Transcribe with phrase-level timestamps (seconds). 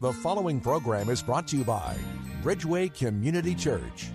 [0.00, 1.94] The following program is brought to you by
[2.42, 4.08] Bridgeway Community Church.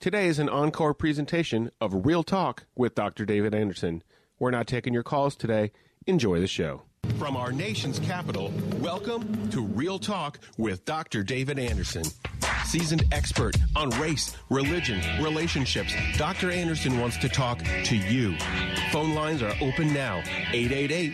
[0.00, 3.26] Today is an encore presentation of Real Talk with Dr.
[3.26, 4.02] David Anderson.
[4.38, 5.72] We're not taking your calls today.
[6.06, 6.84] Enjoy the show.
[7.18, 11.22] From our nation's capital, welcome to Real Talk with Dr.
[11.22, 12.04] David Anderson.
[12.64, 16.50] Seasoned expert on race, religion, relationships, Dr.
[16.50, 18.34] Anderson wants to talk to you.
[18.92, 20.22] Phone lines are open now
[20.54, 21.12] 888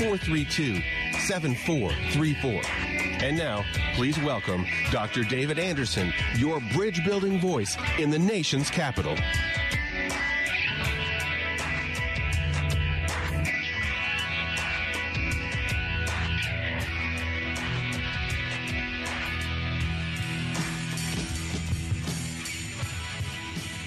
[0.00, 0.82] 432
[1.20, 2.95] 7434.
[3.22, 5.24] And now, please welcome Dr.
[5.24, 9.16] David Anderson, your bridge building voice in the nation's capital.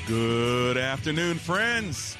[0.07, 2.17] Good afternoon, friends.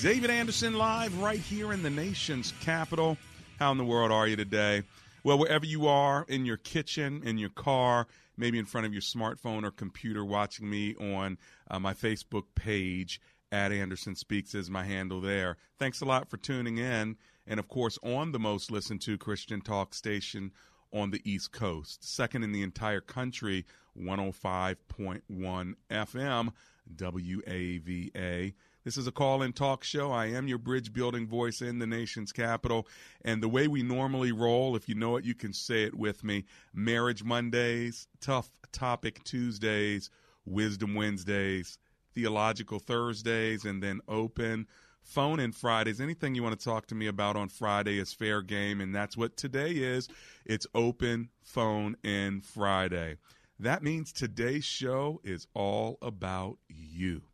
[0.00, 3.18] David Anderson live right here in the nation's capital.
[3.58, 4.84] How in the world are you today?
[5.24, 9.02] Well, wherever you are, in your kitchen, in your car, maybe in front of your
[9.02, 11.38] smartphone or computer, watching me on
[11.70, 15.56] uh, my Facebook page at Anderson Speaks is my handle there.
[15.78, 17.16] Thanks a lot for tuning in.
[17.46, 20.52] And of course, on the most listened to Christian talk station
[20.92, 23.64] on the East Coast, second in the entire country,
[23.98, 26.52] 105.1 FM
[26.96, 28.54] WAVA.
[28.88, 30.12] This is a call in talk show.
[30.12, 32.88] I am your bridge building voice in the nation's capital.
[33.20, 36.24] And the way we normally roll, if you know it, you can say it with
[36.24, 40.08] me Marriage Mondays, Tough Topic Tuesdays,
[40.46, 41.76] Wisdom Wednesdays,
[42.14, 44.66] Theological Thursdays, and then open
[45.02, 46.00] phone in Fridays.
[46.00, 48.80] Anything you want to talk to me about on Friday is fair game.
[48.80, 50.08] And that's what today is.
[50.46, 53.18] It's open phone in Friday.
[53.60, 57.27] That means today's show is all about you.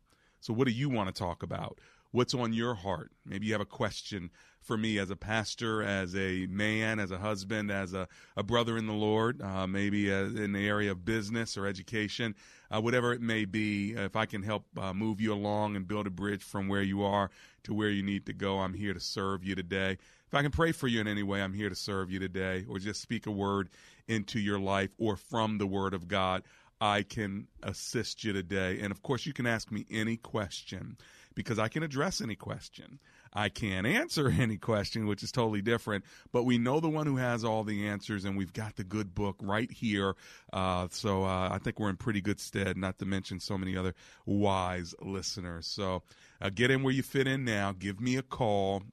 [0.45, 1.79] So, what do you want to talk about?
[2.11, 3.09] What's on your heart?
[3.25, 4.29] Maybe you have a question
[4.61, 8.07] for me as a pastor, as a man, as a husband, as a,
[8.37, 12.35] a brother in the Lord, uh, maybe uh, in the area of business or education,
[12.69, 13.93] uh, whatever it may be.
[13.93, 17.01] If I can help uh, move you along and build a bridge from where you
[17.01, 17.31] are
[17.63, 19.97] to where you need to go, I'm here to serve you today.
[20.27, 22.65] If I can pray for you in any way, I'm here to serve you today,
[22.69, 23.69] or just speak a word
[24.07, 26.43] into your life or from the Word of God.
[26.81, 28.79] I can assist you today.
[28.81, 30.97] And of course, you can ask me any question
[31.33, 32.99] because I can address any question.
[33.33, 37.17] I can't answer any question, which is totally different, but we know the one who
[37.17, 40.15] has all the answers, and we've got the good book right here.
[40.51, 43.75] Uh, so uh, I think we're in pretty good stead, not to mention so many
[43.75, 43.93] other
[44.25, 45.67] wise listeners.
[45.67, 46.03] So
[46.41, 47.73] uh, get in where you fit in now.
[47.77, 48.83] Give me a call.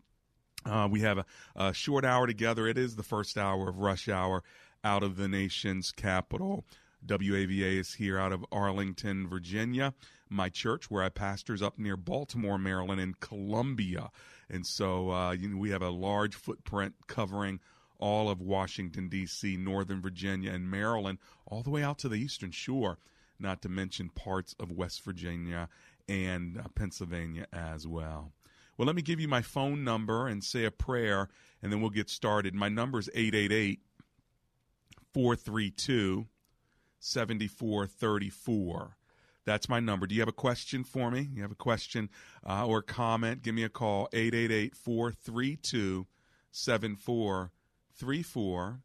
[0.64, 1.24] Uh, we have a,
[1.56, 2.66] a short hour together.
[2.66, 4.42] It is the first hour of rush hour
[4.84, 6.64] out of the nation's capital.
[7.06, 9.94] WAVA is here out of Arlington, Virginia.
[10.28, 14.10] My church, where I pastor, is up near Baltimore, Maryland, and Columbia.
[14.48, 17.60] And so uh, you know, we have a large footprint covering
[17.98, 22.50] all of Washington, D.C., Northern Virginia, and Maryland, all the way out to the Eastern
[22.50, 22.98] Shore,
[23.38, 25.68] not to mention parts of West Virginia
[26.08, 28.32] and uh, Pennsylvania as well.
[28.76, 31.28] Well, let me give you my phone number and say a prayer,
[31.62, 32.54] and then we'll get started.
[32.54, 33.80] My number is 888
[35.14, 36.26] 432
[37.02, 38.96] 7434.
[39.44, 40.06] That's my number.
[40.06, 41.28] Do you have a question for me?
[41.34, 42.08] You have a question
[42.48, 43.42] uh, or comment?
[43.42, 46.06] Give me a call 888 432
[46.52, 48.80] 7434.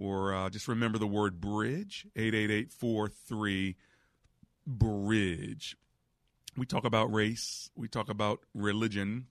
[0.00, 3.74] Or uh, just remember the word bridge 888 43
[4.64, 5.76] bridge.
[6.56, 9.26] We talk about race, we talk about religion,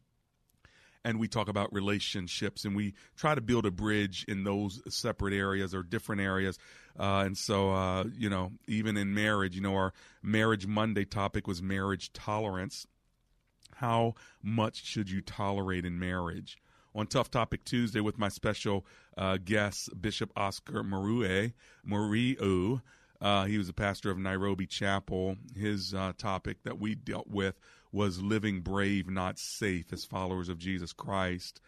[1.04, 5.34] and we talk about relationships and we try to build a bridge in those separate
[5.34, 6.58] areas or different areas.
[7.00, 11.48] Uh, and so uh, you know even in marriage you know our marriage monday topic
[11.48, 12.88] was marriage tolerance.
[13.76, 16.58] How much should you tolerate in marriage?
[16.96, 18.86] On tough topic tuesday with my special
[19.16, 21.52] uh, guest bishop oscar marue
[21.88, 22.82] Muriu
[23.22, 27.60] uh, he was a pastor of nairobi chapel his uh, topic that we dealt with
[27.92, 31.62] was living brave, not safe, as followers of Jesus Christ.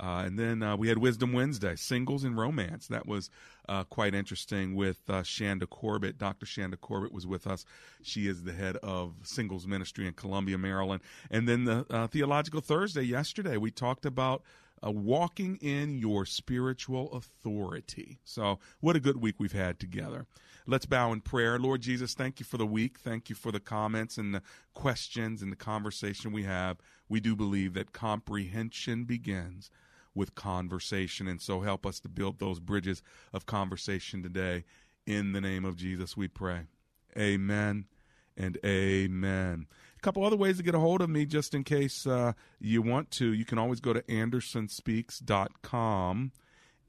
[0.00, 2.88] Uh, and then uh, we had Wisdom Wednesday, singles and romance.
[2.88, 3.30] That was
[3.68, 6.18] uh, quite interesting with uh, Shanda Corbett.
[6.18, 6.44] Dr.
[6.44, 7.64] Shanda Corbett was with us.
[8.02, 11.02] She is the head of singles ministry in Columbia, Maryland.
[11.30, 14.42] And then the Theological Thursday yesterday, we talked about
[14.84, 18.18] uh, walking in your spiritual authority.
[18.24, 20.26] So, what a good week we've had together.
[20.66, 21.58] Let's bow in prayer.
[21.58, 22.98] Lord Jesus, thank you for the week.
[22.98, 24.42] Thank you for the comments and the
[24.74, 26.78] questions and the conversation we have.
[27.08, 29.70] We do believe that comprehension begins
[30.14, 31.26] with conversation.
[31.26, 33.02] And so help us to build those bridges
[33.32, 34.64] of conversation today.
[35.04, 36.66] In the name of Jesus, we pray.
[37.18, 37.86] Amen
[38.36, 39.66] and amen.
[40.02, 43.12] Couple other ways to get a hold of me, just in case uh, you want
[43.12, 43.32] to.
[43.32, 46.32] You can always go to andersonspeaks.com,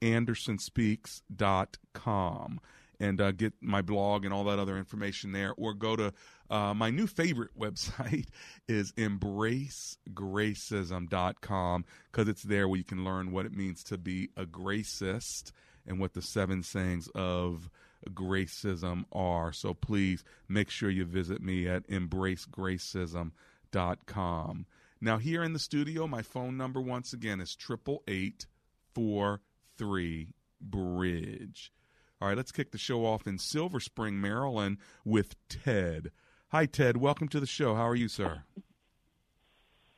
[0.02, 2.60] andersonspeaks.com,
[2.98, 6.12] and uh, get my blog and all that other information there, or go to
[6.50, 8.26] uh, my new favorite website
[8.68, 14.44] is embracegracism.com because it's there where you can learn what it means to be a
[14.44, 15.52] gracist
[15.86, 17.68] and what the seven sayings of
[18.10, 19.52] gracism are.
[19.52, 24.66] So please make sure you visit me at embracegracism.com.
[25.00, 28.46] Now, here in the studio, my phone number once again is 888
[30.60, 31.72] Bridge.
[32.20, 36.10] All right, let's kick the show off in Silver Spring, Maryland with Ted.
[36.48, 36.96] Hi, Ted.
[36.96, 37.74] Welcome to the show.
[37.74, 38.44] How are you, sir?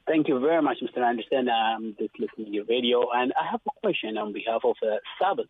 [0.07, 1.03] Thank you very much, Mr.
[1.03, 1.49] Anderson.
[1.49, 4.97] I'm just listening to your radio, and I have a question on behalf of uh,
[5.21, 5.47] Sabbath.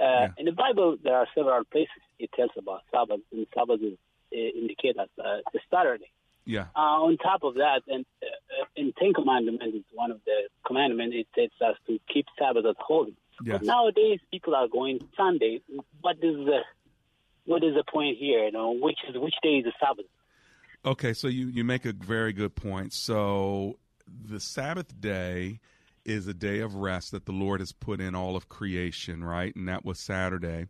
[0.00, 0.28] Uh, yeah.
[0.38, 3.96] In the Bible, there are several places it tells about Sabbath, and Sabbath is
[4.32, 6.10] uh, indicated as uh, the Saturday.
[6.44, 6.66] Yeah.
[6.76, 11.16] Uh, on top of that, and uh, in Ten Commandments, it's one of the commandments.
[11.16, 13.16] It tells us to keep Sabbath as holy.
[13.42, 13.58] Yes.
[13.58, 15.60] But nowadays, people are going Sunday.
[16.00, 16.60] What is the
[17.46, 18.44] what is the point here?
[18.44, 20.06] You know, which is which day is the Sabbath?
[20.84, 22.92] Okay, so you, you make a very good point.
[22.92, 25.60] So the Sabbath day
[26.04, 29.54] is a day of rest that the Lord has put in all of creation, right?
[29.54, 30.66] And that was Saturday.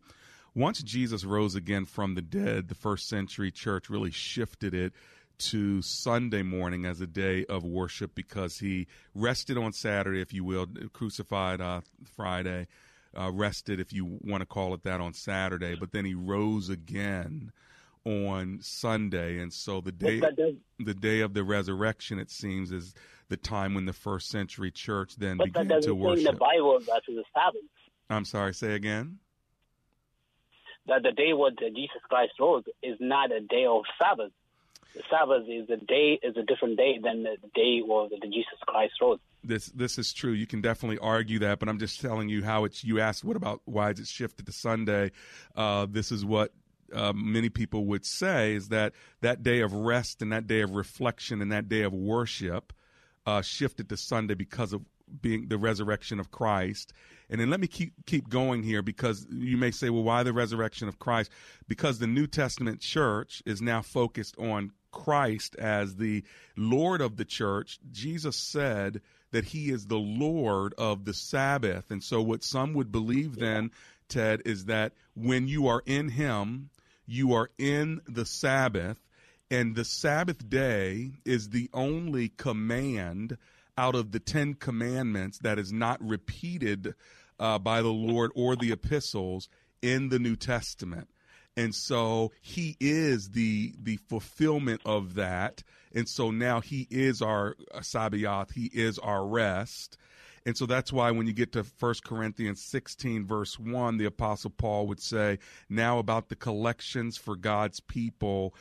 [0.55, 4.93] Once Jesus rose again from the dead, the first century church really shifted it
[5.37, 10.45] to Sunday morning as a day of worship because he rested on Saturday, if you
[10.45, 11.81] will, crucified uh,
[12.17, 12.69] Friday,
[13.19, 16.69] uh, rested, if you want to call it that, on Saturday, but then he rose
[16.69, 17.53] again
[18.05, 20.21] on Sunday, and so the day
[20.79, 22.95] the day of the resurrection, it seems, is
[23.29, 26.19] the time when the first century church then but began to worship.
[26.19, 27.62] in the Bible that is the Sabbath.
[28.11, 28.55] I'm sorry.
[28.55, 29.19] Say again.
[30.87, 34.33] That the day when Jesus Christ rose is not a day of Sabbath.
[34.95, 38.59] The Sabbath is a day is a different day than the day where the Jesus
[38.67, 39.19] Christ rose.
[39.43, 40.33] This this is true.
[40.33, 42.85] You can definitely argue that, but I'm just telling you how it's.
[42.85, 45.11] You asked what about why is it shifted to Sunday?
[45.57, 46.53] Uh, this is what
[46.93, 50.73] uh, many people would say is that that day of rest and that day of
[50.73, 52.73] reflection and that day of worship
[53.27, 54.83] uh, shifted to Sunday because of
[55.21, 56.93] being the resurrection of Christ.
[57.31, 60.33] And then let me keep keep going here because you may say, well, why the
[60.33, 61.31] resurrection of Christ?
[61.69, 66.23] Because the New Testament church is now focused on Christ as the
[66.57, 67.79] Lord of the church.
[67.91, 69.01] Jesus said
[69.33, 71.91] that he is the Lord of the Sabbath.
[71.91, 73.73] And so what some would believe then,
[74.09, 76.71] Ted, is that when you are in him,
[77.06, 78.99] you are in the Sabbath,
[79.51, 83.37] and the Sabbath day is the only command
[83.77, 86.95] out of the Ten Commandments that is not repeated
[87.39, 89.49] uh, by the Lord or the epistles
[89.83, 91.09] in the New Testament.
[91.56, 95.62] And so he is the the fulfillment of that.
[95.95, 99.97] And so now he is our Sabbath, he is our rest.
[100.46, 104.50] And so that's why when you get to 1 Corinthians 16, verse 1, the Apostle
[104.50, 105.38] Paul would say,
[105.70, 108.54] Now about the collections for God's people,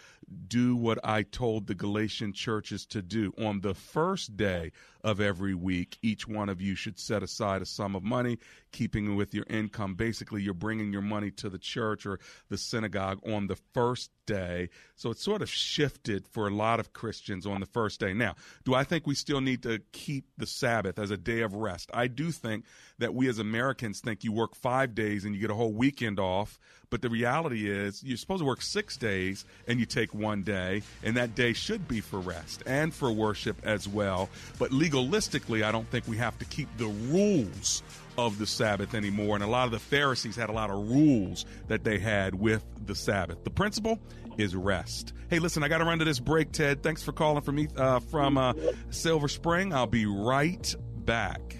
[0.48, 3.34] do what I told the Galatian churches to do.
[3.38, 4.72] On the first day
[5.04, 8.40] of every week, each one of you should set aside a sum of money,
[8.72, 9.96] keeping with your income.
[9.96, 12.20] Basically, you're bringing your money to the church or
[12.50, 14.70] the synagogue on the first day.
[14.96, 18.14] So it's sort of shifted for a lot of Christians on the first day.
[18.14, 21.54] Now, do I think we still need to keep the Sabbath as a day of
[21.56, 21.90] rest?
[21.94, 22.66] I do think
[23.00, 26.20] that we as Americans think you work five days and you get a whole weekend
[26.20, 26.60] off.
[26.90, 30.84] But the reality is, you're supposed to work six days and you take one day,
[31.02, 34.30] and that day should be for rest and for worship as well.
[34.60, 37.82] But legalistically, I don't think we have to keep the rules
[38.18, 39.36] of the Sabbath anymore.
[39.36, 42.64] And a lot of the Pharisees had a lot of rules that they had with
[42.86, 43.44] the Sabbath.
[43.44, 44.00] The principle
[44.38, 45.14] is rest.
[45.30, 46.84] Hey, listen, I got to run to this break, Ted.
[46.84, 48.54] Thanks for calling me uh, from uh,
[48.90, 49.74] Silver Spring.
[49.74, 51.58] I'll be right back.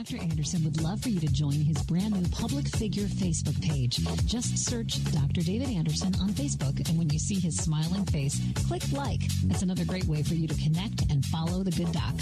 [0.00, 0.22] Dr.
[0.22, 3.98] Anderson would love for you to join his brand new public figure Facebook page.
[4.24, 5.42] Just search Dr.
[5.42, 9.20] David Anderson on Facebook, and when you see his smiling face, click like.
[9.44, 12.14] That's another great way for you to connect and follow the good doc.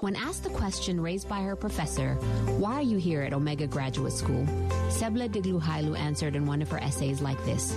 [0.00, 2.14] When asked the question raised by her professor,
[2.56, 4.46] Why are you here at Omega Graduate School?
[4.88, 7.76] Sebla Digluhailu answered in one of her essays like this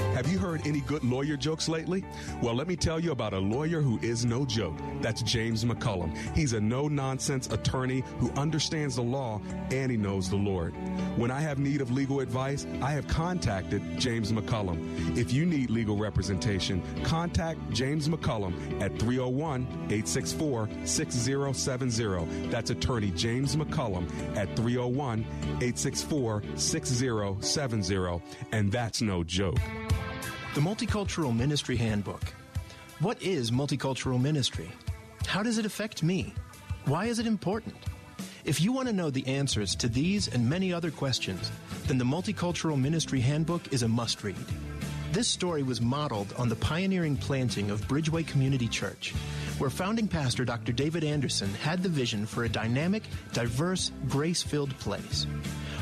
[0.21, 2.05] Have you heard any good lawyer jokes lately?
[2.43, 4.75] Well, let me tell you about a lawyer who is no joke.
[5.01, 6.15] That's James McCullum.
[6.35, 10.75] He's a no nonsense attorney who understands the law and he knows the Lord.
[11.17, 15.17] When I have need of legal advice, I have contacted James McCullum.
[15.17, 22.47] If you need legal representation, contact James McCullum at 301 864 6070.
[22.49, 25.21] That's attorney James McCullum at 301
[25.63, 28.21] 864 6070.
[28.51, 29.57] And that's no joke.
[30.53, 32.21] The Multicultural Ministry Handbook.
[32.99, 34.69] What is multicultural ministry?
[35.25, 36.33] How does it affect me?
[36.83, 37.77] Why is it important?
[38.43, 41.49] If you want to know the answers to these and many other questions,
[41.87, 44.35] then the Multicultural Ministry Handbook is a must read.
[45.13, 49.13] This story was modeled on the pioneering planting of Bridgeway Community Church,
[49.57, 50.73] where founding pastor Dr.
[50.73, 55.27] David Anderson had the vision for a dynamic, diverse, grace filled place.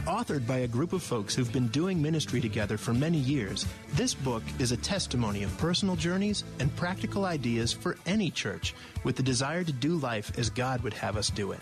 [0.09, 4.15] Authored by a group of folks who've been doing ministry together for many years, this
[4.15, 8.73] book is a testimony of personal journeys and practical ideas for any church
[9.03, 11.61] with the desire to do life as God would have us do it.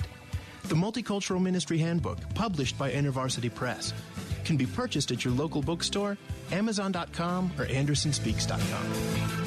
[0.63, 3.92] The Multicultural Ministry Handbook, published by InterVarsity Press,
[4.46, 6.18] can be purchased at your local bookstore,
[6.50, 9.47] Amazon.com, or AndersonSpeaks.com.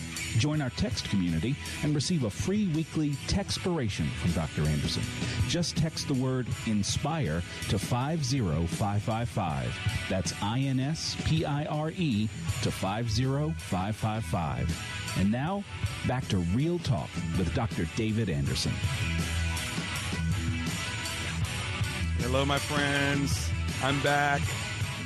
[0.37, 4.63] Join our text community and receive a free weekly textpiration from Dr.
[4.63, 5.03] Anderson.
[5.47, 9.77] Just text the word INSPIRE to 50555.
[10.09, 12.27] That's I N S P I R E
[12.63, 15.17] to 50555.
[15.19, 15.63] And now,
[16.07, 17.87] back to Real Talk with Dr.
[17.95, 18.71] David Anderson.
[22.19, 23.49] Hello, my friends.
[23.83, 24.41] I'm back.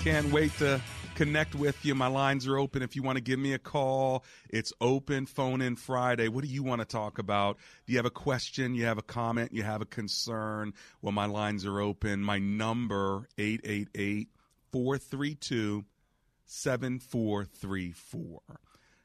[0.03, 0.79] Can't wait to
[1.15, 1.95] connect with you.
[1.95, 2.81] My lines are open.
[2.81, 6.27] If you want to give me a call, it's open phone in Friday.
[6.27, 7.57] What do you want to talk about?
[7.85, 8.75] Do you have a question?
[8.75, 9.53] You have a comment?
[9.53, 10.73] You have a concern?
[11.01, 12.21] Well, my lines are open.
[12.21, 14.29] My number 888
[14.71, 15.85] 432
[16.45, 18.41] 7434.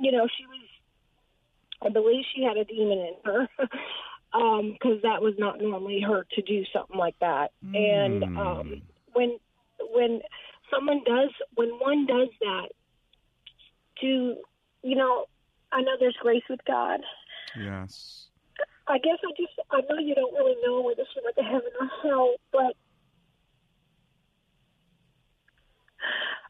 [0.01, 0.63] you know, she was,
[1.83, 3.73] I believe she had a demon in her, because
[4.95, 7.51] um, that was not normally her to do something like that.
[7.65, 7.77] Mm.
[7.77, 9.39] And um, when
[9.91, 10.21] when
[10.71, 12.69] someone does, when one does that,
[14.01, 14.37] to,
[14.83, 15.27] you know,
[15.73, 17.01] I know there's grace with God.
[17.59, 18.26] Yes.
[18.89, 21.71] I guess I just I know you don't really know whether she went to heaven
[21.81, 22.77] or hell, but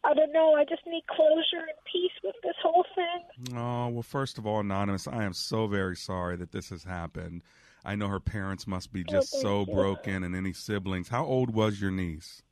[0.05, 0.55] I don't know.
[0.55, 3.57] I just need closure and peace with this whole thing.
[3.57, 7.43] Oh well, first of all, anonymous, I am so very sorry that this has happened.
[7.85, 9.75] I know her parents must be oh, just oh, so you.
[9.75, 11.09] broken, and any siblings.
[11.09, 12.43] How old was your niece?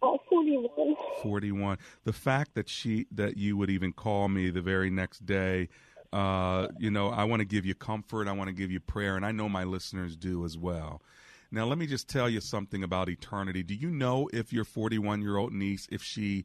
[0.00, 0.96] Oh, 41.
[1.22, 1.78] 41.
[2.04, 5.68] The fact that she that you would even call me the very next day
[6.12, 8.28] uh, you know, I want to give you comfort.
[8.28, 11.02] I want to give you prayer, and I know my listeners do as well.
[11.50, 13.62] Now, let me just tell you something about eternity.
[13.62, 16.44] Do you know if your 41 year old niece, if she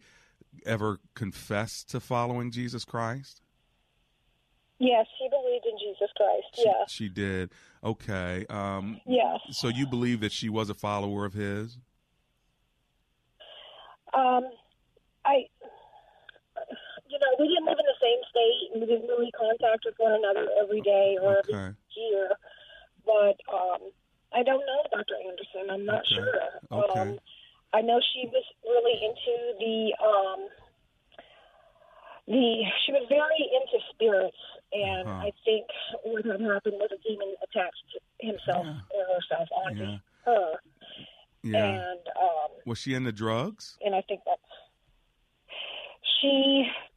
[0.66, 3.42] ever confessed to following Jesus Christ?
[4.80, 6.46] Yes, she believed in Jesus Christ.
[6.56, 7.52] She, yeah, she did.
[7.84, 8.46] Okay.
[8.50, 9.40] Um, yes.
[9.52, 11.78] So you believe that she was a follower of his?
[14.14, 14.44] Um,
[15.26, 15.48] I
[17.40, 20.48] we didn't live in the same state, and we didn't really contact with one another
[20.62, 21.54] every day or okay.
[21.54, 22.30] every year.
[23.06, 23.92] But um,
[24.34, 25.16] I don't know, Dr.
[25.20, 25.70] Anderson.
[25.70, 26.16] I'm not okay.
[26.16, 26.40] sure.
[26.72, 27.00] Okay.
[27.00, 27.20] Um,
[27.74, 30.42] I know she was really into the um,
[32.28, 32.64] the.
[32.86, 34.38] She was very into spirits,
[34.72, 35.28] and uh-huh.
[35.28, 35.66] I think
[36.04, 38.96] what had happened was a demon attached himself yeah.
[38.96, 39.98] or herself onto yeah.
[40.26, 40.54] her.
[41.44, 41.66] Yeah.
[41.66, 43.78] And um, was she into drugs?
[43.84, 44.40] And I think that's
[46.24, 46.93] she tried to commit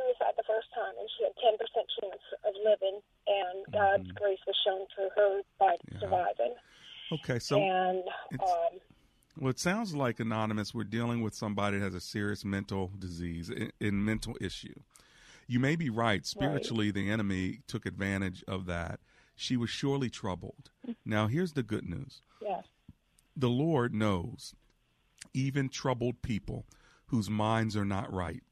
[0.00, 3.76] suicide the first time, and she had ten percent chance of living, and mm-hmm.
[3.76, 6.00] God's grace was shown to her by yeah.
[6.00, 6.54] surviving.
[7.12, 8.04] Okay, so and
[8.40, 8.80] um,
[9.38, 10.72] well, it sounds like anonymous.
[10.72, 14.74] We're dealing with somebody that has a serious mental disease, in, in mental issue.
[15.46, 16.24] You may be right.
[16.24, 16.94] Spiritually, right.
[16.94, 19.00] the enemy took advantage of that.
[19.34, 20.70] She was surely troubled.
[21.04, 22.22] Now, here's the good news.
[22.40, 22.64] Yes.
[23.36, 24.54] The Lord knows
[25.34, 26.66] even troubled people
[27.06, 28.42] whose minds are not right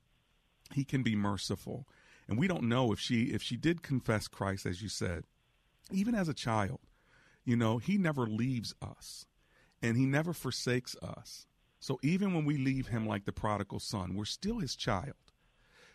[0.73, 1.87] he can be merciful.
[2.29, 5.25] And we don't know if she if she did confess Christ as you said,
[5.91, 6.81] even as a child,
[7.45, 9.27] you know, he never leaves us
[9.83, 11.47] and he never forsakes us.
[11.81, 15.15] So even when we leave him like the prodigal son, we're still his child.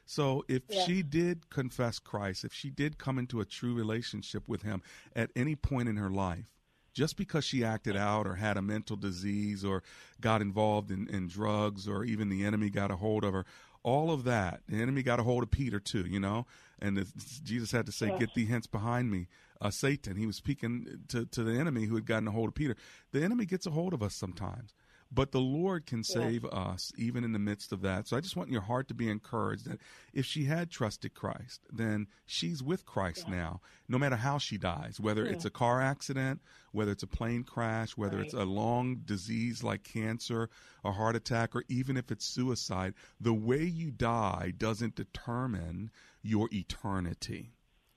[0.05, 0.83] So if yeah.
[0.85, 4.81] she did confess Christ, if she did come into a true relationship with him
[5.15, 6.53] at any point in her life,
[6.93, 9.81] just because she acted out or had a mental disease or
[10.21, 13.45] got involved in, in drugs or even the enemy got a hold of her,
[13.83, 14.61] all of that.
[14.67, 16.45] The enemy got a hold of Peter too, you know,
[16.79, 17.05] and
[17.43, 18.17] Jesus had to say, yeah.
[18.17, 19.27] "Get thee hence behind me,
[19.61, 22.55] uh, Satan." He was speaking to to the enemy who had gotten a hold of
[22.55, 22.75] Peter.
[23.11, 24.73] The enemy gets a hold of us sometimes,
[25.13, 26.57] but the Lord can save yeah.
[26.57, 28.07] us even in the midst of that.
[28.07, 29.79] So I just want your heart to be encouraged that
[30.13, 33.35] if she had trusted Christ, then she's with Christ yeah.
[33.35, 35.31] now, no matter how she dies, whether yeah.
[35.31, 38.25] it's a car accident, whether it's a plane crash, whether right.
[38.25, 40.49] it's a long disease like cancer,
[40.83, 45.91] a heart attack, or even if it's suicide, the way you die doesn't determine
[46.23, 47.53] your eternity,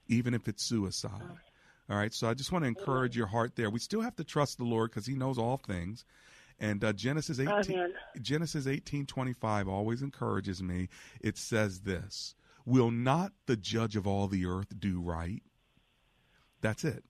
[0.09, 1.39] even if it's suicide.
[1.89, 3.71] All right, so I just want to encourage your heart there.
[3.71, 6.05] We still have to trust the Lord because He knows all things.
[6.59, 10.89] And uh, Genesis 18, Genesis 18:25 always encourages me.
[11.21, 15.43] It says this, "Will not the judge of all the earth do right?"
[16.63, 17.05] That's it.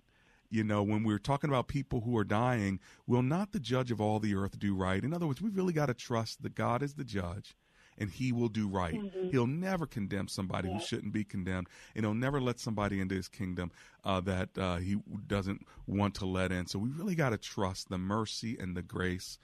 [0.51, 4.01] You know, when we're talking about people who are dying, will not the judge of
[4.01, 5.03] all the earth do right?
[5.03, 7.57] In other words, we've really got to trust that God is the judge
[7.99, 8.95] and he will do right.
[8.95, 9.31] Mm-hmm.
[9.31, 10.75] He'll never condemn somebody yeah.
[10.75, 13.71] who shouldn't be condemned, and he'll never let somebody into his kingdom
[14.05, 16.67] uh, that uh, he doesn't want to let in.
[16.67, 19.39] So we really got to trust the mercy and the grace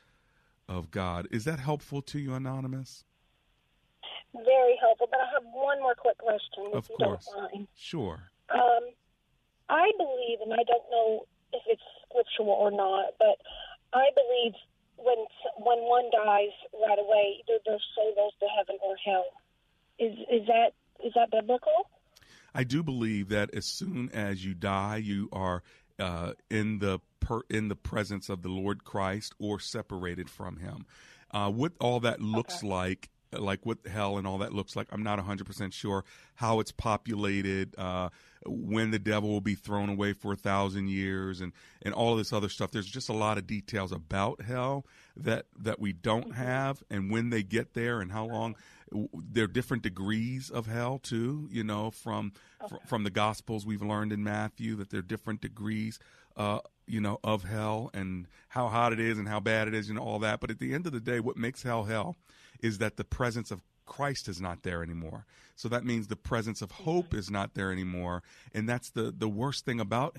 [0.69, 1.29] of God.
[1.31, 3.05] Is that helpful to you, Anonymous?
[4.35, 6.71] Very helpful, but I have one more quick question.
[6.73, 7.29] Of course.
[7.75, 8.31] Sure.
[8.49, 8.89] Um,
[9.69, 13.37] I believe, and I don't know if it's scriptural or not, but
[13.93, 14.55] I believe
[14.97, 15.17] when
[15.59, 19.25] when one dies right away, either their soul goes to heaven or hell.
[19.99, 20.73] Is is that
[21.05, 21.89] is that biblical?
[22.55, 25.63] I do believe that as soon as you die, you are
[25.99, 30.87] uh, in the per, in the presence of the Lord Christ or separated from Him.
[31.31, 32.69] Uh, what all that looks okay.
[32.69, 34.89] like like what hell and all that looks like.
[34.93, 38.11] I'm not 100% sure how it's populated, uh,
[38.47, 41.53] when the devil will be thrown away for a thousand years, and,
[41.83, 42.71] and all of this other stuff.
[42.71, 46.43] There's just a lot of details about hell that, that we don't mm-hmm.
[46.43, 48.57] have, and when they get there, and how long.
[49.15, 52.77] There are different degrees of hell too, you know, from okay.
[52.77, 55.99] fr- from the Gospels we've learned in Matthew that there are different degrees
[56.37, 59.89] uh, you know, of hell and how hot it is and how bad it is
[59.89, 60.41] and all that.
[60.41, 62.17] But at the end of the day, what makes hell hell
[62.61, 65.27] is that the presence of Christ is not there anymore.
[65.57, 68.23] So that means the presence of hope is not there anymore.
[68.55, 70.17] And that's the, the worst thing about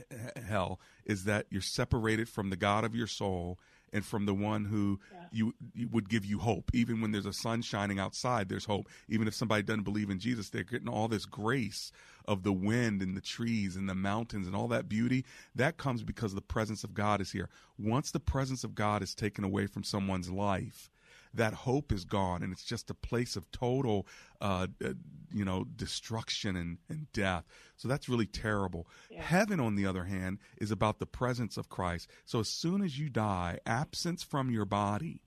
[0.47, 3.57] hell is that you're separated from the God of your soul
[3.93, 5.19] and from the one who yeah.
[5.31, 6.71] you, you, would give you hope.
[6.73, 8.89] Even when there's a sun shining outside, there's hope.
[9.07, 11.91] Even if somebody doesn't believe in Jesus, they're getting all this grace
[12.25, 15.23] of the wind and the trees and the mountains and all that beauty.
[15.53, 17.49] That comes because the presence of God is here.
[17.77, 20.89] Once the presence of God is taken away from someone's life,
[21.33, 24.07] that hope is gone and it's just a place of total
[24.41, 24.93] uh, uh,
[25.33, 29.21] you know destruction and, and death so that's really terrible yeah.
[29.21, 32.97] heaven on the other hand is about the presence of christ so as soon as
[32.97, 35.21] you die absence from your body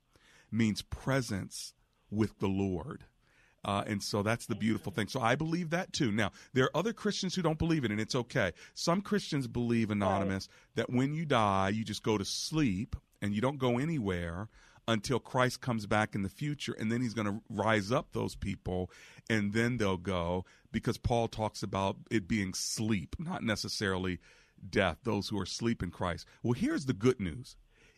[0.50, 1.74] means presence
[2.10, 3.04] with the lord
[3.64, 5.08] uh, and so that's the beautiful thing.
[5.08, 6.12] So I believe that too.
[6.12, 8.52] Now, there are other Christians who don't believe it, and it's okay.
[8.74, 10.76] Some Christians believe, Anonymous, right.
[10.76, 14.48] that when you die, you just go to sleep and you don't go anywhere
[14.88, 18.34] until Christ comes back in the future, and then he's going to rise up those
[18.34, 18.90] people,
[19.28, 24.20] and then they'll go because Paul talks about it being sleep, not necessarily
[24.68, 26.26] death, those who are asleep in Christ.
[26.42, 27.56] Well, here's the good news.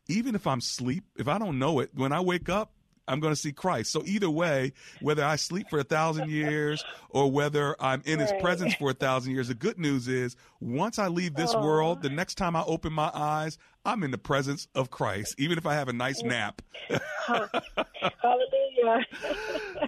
[0.08, 2.72] Even if I'm asleep, if I don't know it, when I wake up,
[3.08, 3.90] I'm going to see Christ.
[3.90, 8.32] So either way, whether I sleep for a thousand years or whether I'm in his
[8.40, 11.64] presence for a thousand years, the good news is once I leave this oh.
[11.64, 15.56] world, the next time I open my eyes, I'm in the presence of Christ, even
[15.56, 16.60] if I have a nice nap.
[16.88, 17.46] Hallelujah.
[18.84, 18.96] All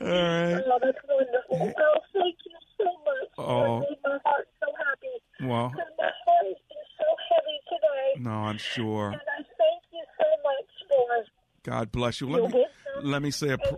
[0.00, 0.62] right.
[0.66, 1.72] Oh, that's wonderful.
[1.78, 3.28] Oh, thank you so much.
[3.38, 3.80] Oh.
[4.04, 5.48] My heart so happy.
[5.48, 5.68] Well.
[5.68, 8.22] My heart has been so heavy today.
[8.22, 9.10] No, I'm sure.
[9.10, 12.28] And I thank you so much for God bless you.
[12.28, 12.66] Let me,
[13.02, 13.74] let me say a pr-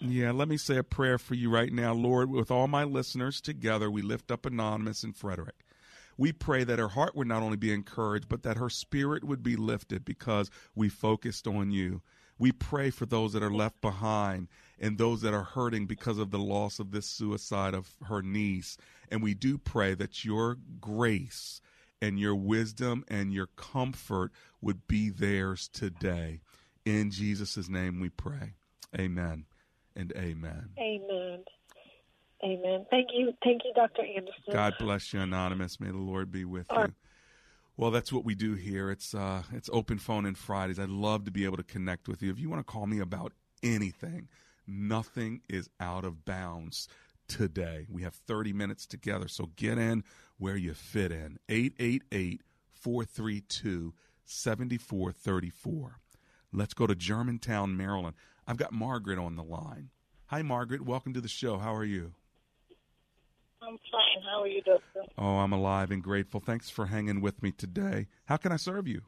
[0.00, 2.30] Yeah, let me say a prayer for you right now, Lord.
[2.30, 5.64] With all my listeners together, we lift up Anonymous and Frederick.
[6.16, 9.42] We pray that her heart would not only be encouraged, but that her spirit would
[9.42, 12.02] be lifted because we focused on you.
[12.38, 14.48] We pray for those that are left behind
[14.78, 18.76] and those that are hurting because of the loss of this suicide of her niece.
[19.10, 21.60] And we do pray that your grace
[22.00, 26.40] and your wisdom and your comfort would be theirs today.
[26.84, 28.54] In Jesus' name we pray.
[28.98, 29.44] Amen
[29.96, 30.70] and amen.
[30.78, 31.44] Amen.
[32.44, 32.86] Amen.
[32.90, 33.32] Thank you.
[33.42, 34.02] Thank you, Dr.
[34.02, 34.52] Anderson.
[34.52, 35.80] God bless you, Anonymous.
[35.80, 36.94] May the Lord be with you.
[37.76, 38.90] Well, that's what we do here.
[38.90, 40.78] It's uh, it's open phone and Fridays.
[40.78, 42.30] I'd love to be able to connect with you.
[42.30, 43.32] If you want to call me about
[43.62, 44.28] anything,
[44.66, 46.88] nothing is out of bounds
[47.28, 47.86] today.
[47.90, 50.04] We have 30 minutes together, so get in
[50.38, 51.38] where you fit in.
[51.48, 56.00] 888 432 7434.
[56.52, 58.16] Let's go to Germantown, Maryland.
[58.46, 59.90] I've got Margaret on the line.
[60.26, 60.82] Hi, Margaret.
[60.82, 61.58] Welcome to the show.
[61.58, 62.12] How are you?
[63.62, 64.22] I'm fine.
[64.24, 65.02] How are you, Doctor?
[65.18, 66.40] Oh, I'm alive and grateful.
[66.40, 68.06] Thanks for hanging with me today.
[68.26, 69.02] How can I serve you?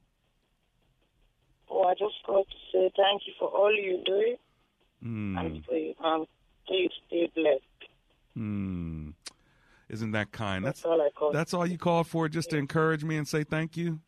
[1.70, 4.36] Oh, I just got to say thank you for all you do.
[5.04, 5.40] Mm.
[5.40, 6.26] And please, um,
[6.66, 7.62] please stay blessed.
[8.34, 9.10] Hmm.
[9.90, 10.64] Isn't that kind?
[10.64, 11.32] That's, that's all I call.
[11.32, 14.00] That's all you call for, just to encourage me and say thank you.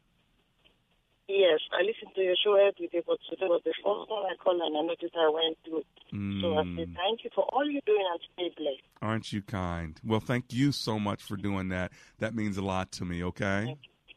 [1.28, 4.34] Yes, I listen to your show every day, but today was the first one I
[4.42, 5.82] called and I noticed I went through.
[6.12, 6.40] Mm.
[6.42, 8.82] So I say thank you for all you're doing and stay blessed.
[9.00, 9.98] Aren't you kind?
[10.04, 11.92] Well, thank you so much for doing that.
[12.18, 13.24] That means a lot to me.
[13.24, 13.64] Okay.
[13.64, 14.14] Thank you,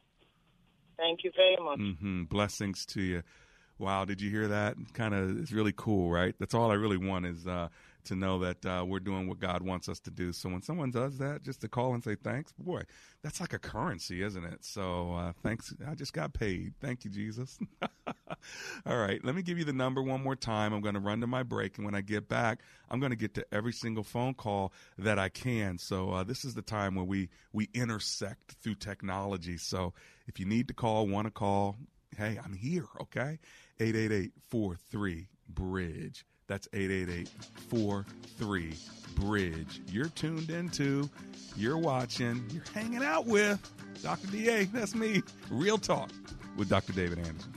[0.97, 1.79] thank you very much.
[1.79, 2.23] Mm-hmm.
[2.23, 3.23] Blessings to you.
[3.77, 4.75] Wow, did you hear that?
[4.93, 6.35] Kind of, it's really cool, right?
[6.39, 7.69] That's all I really want is uh,
[8.05, 10.33] to know that uh, we're doing what God wants us to do.
[10.33, 12.83] So when someone does that, just to call and say thanks, boy,
[13.23, 14.63] that's like a currency, isn't it?
[14.63, 15.73] So uh, thanks.
[15.87, 16.73] I just got paid.
[16.81, 17.57] Thank you, Jesus.
[18.85, 20.73] All right, let me give you the number one more time.
[20.73, 23.15] I'm going to run to my break, and when I get back, I'm going to
[23.15, 25.77] get to every single phone call that I can.
[25.77, 29.57] So uh, this is the time where we we intersect through technology.
[29.57, 29.93] So
[30.27, 31.77] if you need to call, want to call,
[32.17, 32.87] hey, I'm here.
[33.01, 33.39] Okay,
[33.79, 36.25] eight eight eight four three bridge.
[36.47, 37.27] That's 888
[37.69, 38.73] 43
[39.15, 39.81] Bridge.
[39.91, 41.09] You're tuned into,
[41.55, 43.59] you're watching, you're hanging out with
[44.03, 44.27] Dr.
[44.27, 44.65] DA.
[44.65, 45.23] That's me.
[45.49, 46.11] Real Talk
[46.57, 46.93] with Dr.
[46.93, 47.53] David Anderson.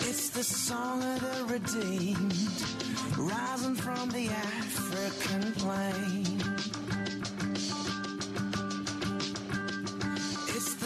[0.00, 2.34] It's the song of the redeemed,
[3.16, 6.27] rising from the African plain.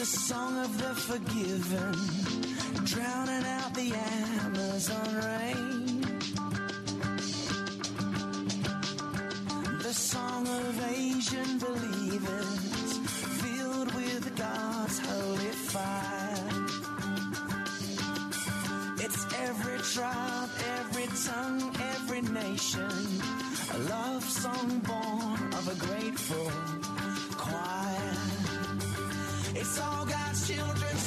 [0.03, 1.93] The song of the forgiven,
[2.83, 3.93] drowning out the
[4.43, 6.01] Amazon rain.
[9.81, 12.97] The song of Asian believers,
[13.43, 16.51] filled with God's holy fire.
[18.99, 22.91] It's every tribe, every tongue, every nation,
[23.71, 26.51] a love song born of a grateful
[27.37, 28.02] choir.
[29.55, 31.02] It's all God's children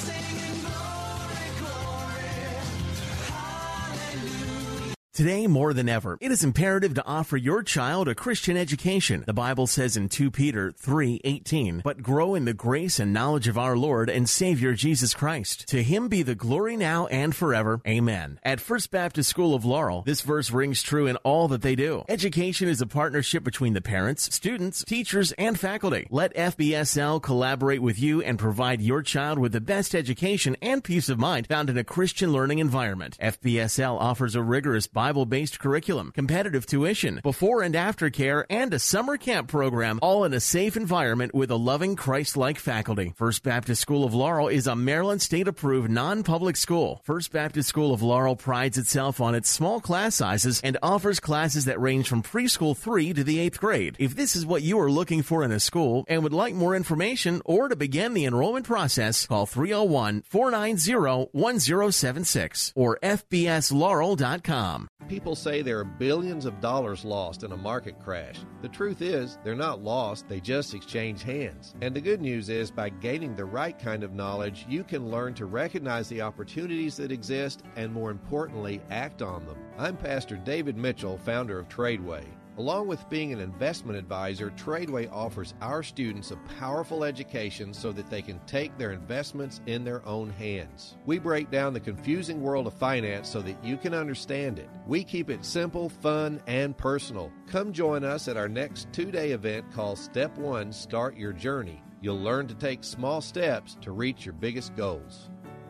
[5.16, 9.24] Today, more than ever, it is imperative to offer your child a Christian education.
[9.26, 13.56] The Bible says in 2 Peter 3:18, "But grow in the grace and knowledge of
[13.56, 15.66] our Lord and Savior Jesus Christ.
[15.68, 17.80] To him be the glory now and forever.
[17.88, 21.76] Amen." At First Baptist School of Laurel, this verse rings true in all that they
[21.76, 22.04] do.
[22.10, 26.06] Education is a partnership between the parents, students, teachers, and faculty.
[26.10, 31.08] Let FBSL collaborate with you and provide your child with the best education and peace
[31.08, 33.16] of mind found in a Christian learning environment.
[33.18, 38.78] FBSL offers a rigorous Bible based curriculum, competitive tuition, before and after care, and a
[38.78, 43.12] summer camp program, all in a safe environment with a loving Christ like faculty.
[43.16, 47.00] First Baptist School of Laurel is a Maryland state approved non public school.
[47.04, 51.66] First Baptist School of Laurel prides itself on its small class sizes and offers classes
[51.66, 53.96] that range from preschool 3 to the 8th grade.
[53.98, 56.74] If this is what you are looking for in a school and would like more
[56.74, 64.88] information or to begin the enrollment process, call 301 490 1076 or FBSLaurel.com.
[65.08, 68.40] People say there are billions of dollars lost in a market crash.
[68.60, 71.76] The truth is, they're not lost, they just exchange hands.
[71.80, 75.32] And the good news is, by gaining the right kind of knowledge, you can learn
[75.34, 79.58] to recognize the opportunities that exist and, more importantly, act on them.
[79.78, 82.24] I'm Pastor David Mitchell, founder of Tradeway.
[82.58, 88.08] Along with being an investment advisor, Tradeway offers our students a powerful education so that
[88.08, 90.96] they can take their investments in their own hands.
[91.04, 94.70] We break down the confusing world of finance so that you can understand it.
[94.86, 97.30] We keep it simple, fun, and personal.
[97.46, 101.82] Come join us at our next two day event called Step One Start Your Journey.
[102.00, 105.28] You'll learn to take small steps to reach your biggest goals.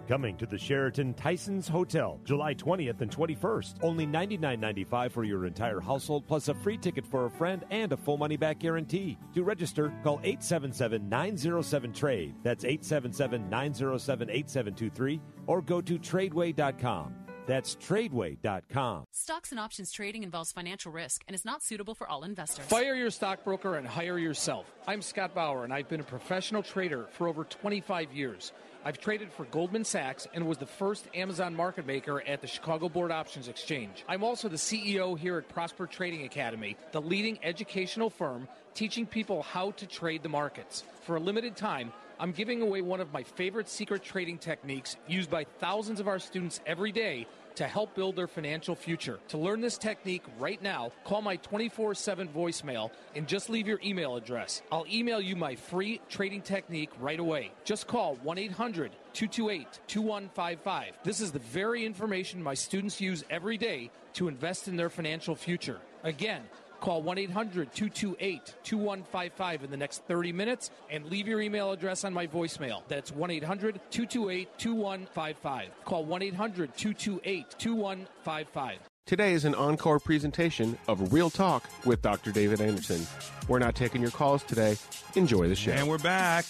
[0.09, 3.75] Coming to the Sheraton Tysons Hotel, July 20th and 21st.
[3.83, 7.97] Only $99.95 for your entire household, plus a free ticket for a friend and a
[7.97, 9.19] full money back guarantee.
[9.35, 12.35] To register, call 877 907 TRADE.
[12.45, 17.14] That's 877 907 8723 or go to tradeway.com.
[17.47, 19.05] That's tradeway.com.
[19.12, 22.66] Stocks and options trading involves financial risk and is not suitable for all investors.
[22.66, 24.66] Fire your stockbroker and hire yourself.
[24.87, 28.53] I'm Scott Bauer, and I've been a professional trader for over 25 years.
[28.87, 32.88] I've traded for Goldman Sachs and was the first Amazon market maker at the Chicago
[32.88, 34.05] Board Options Exchange.
[34.09, 39.42] I'm also the CEO here at Prosper Trading Academy, the leading educational firm teaching people
[39.42, 40.85] how to trade the markets.
[41.03, 45.31] For a limited time, I'm giving away one of my favorite secret trading techniques used
[45.31, 49.19] by thousands of our students every day to help build their financial future.
[49.29, 53.81] To learn this technique right now, call my 24 7 voicemail and just leave your
[53.85, 54.62] email address.
[54.71, 57.51] I'll email you my free trading technique right away.
[57.64, 60.99] Just call 1 800 228 2155.
[61.05, 65.35] This is the very information my students use every day to invest in their financial
[65.35, 65.79] future.
[66.03, 66.42] Again,
[66.81, 72.05] Call 1 800 228 2155 in the next 30 minutes and leave your email address
[72.05, 72.83] on my voicemail.
[72.89, 75.85] That's 1 800 228 2155.
[75.85, 78.79] Call 1 800 228 2155.
[79.07, 82.33] Today is an encore presentation of Real Talk with Dr.
[82.33, 83.07] David Anderson.
[83.47, 84.77] We're not taking your calls today.
[85.15, 85.71] Enjoy the show.
[85.71, 86.45] And we're back.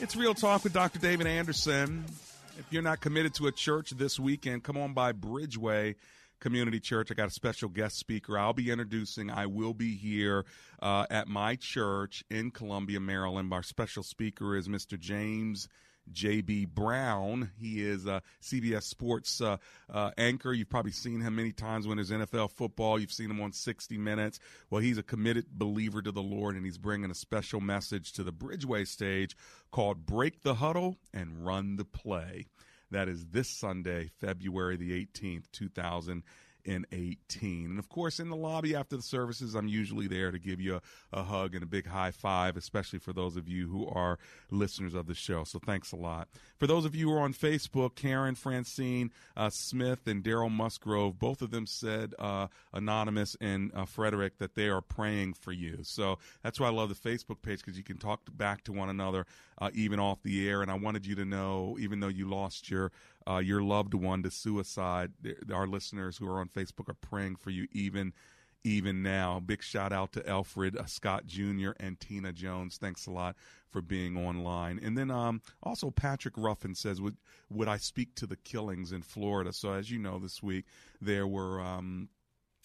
[0.00, 0.98] It's Real Talk with Dr.
[0.98, 2.06] David Anderson.
[2.58, 5.96] If you're not committed to a church this weekend, come on by Bridgeway
[6.42, 7.10] Community Church.
[7.10, 9.30] I got a special guest speaker I'll be introducing.
[9.30, 10.44] I will be here
[10.82, 13.52] uh, at my church in Columbia, Maryland.
[13.52, 14.98] Our special speaker is Mr.
[14.98, 15.68] James.
[16.12, 17.52] JB Brown.
[17.56, 20.52] He is a CBS Sports uh, uh, anchor.
[20.52, 22.98] You've probably seen him many times when there's NFL football.
[22.98, 24.40] You've seen him on 60 Minutes.
[24.68, 28.24] Well, he's a committed believer to the Lord, and he's bringing a special message to
[28.24, 29.36] the Bridgeway stage
[29.70, 32.46] called Break the Huddle and Run the Play.
[32.92, 36.22] That is this Sunday, February the 18th, 2000
[36.64, 37.66] in 18.
[37.66, 40.76] And of course, in the lobby after the services, I'm usually there to give you
[40.76, 40.80] a,
[41.12, 44.18] a, hug and a big high five, especially for those of you who are
[44.50, 45.44] listeners of the show.
[45.44, 46.28] So thanks a lot.
[46.58, 51.18] For those of you who are on Facebook, Karen Francine uh, Smith and Daryl Musgrove,
[51.18, 55.78] both of them said, uh, Anonymous and uh, Frederick, that they are praying for you.
[55.82, 58.88] So that's why I love the Facebook page because you can talk back to one
[58.88, 59.26] another
[59.62, 60.62] uh, even off the air.
[60.62, 62.90] And I wanted you to know, even though you lost your
[63.28, 65.12] uh, your loved one to suicide,
[65.52, 68.12] our listeners who are on Facebook are praying for you even
[68.64, 69.40] even now.
[69.40, 71.70] Big shout out to Alfred uh, Scott Jr.
[71.80, 72.76] and Tina Jones.
[72.76, 73.36] Thanks a lot
[73.70, 74.78] for being online.
[74.82, 77.16] And then um, also Patrick Ruffin says, would,
[77.50, 79.52] would I speak to the killings in Florida?
[79.52, 80.66] So as you know, this week
[81.00, 82.08] there were um,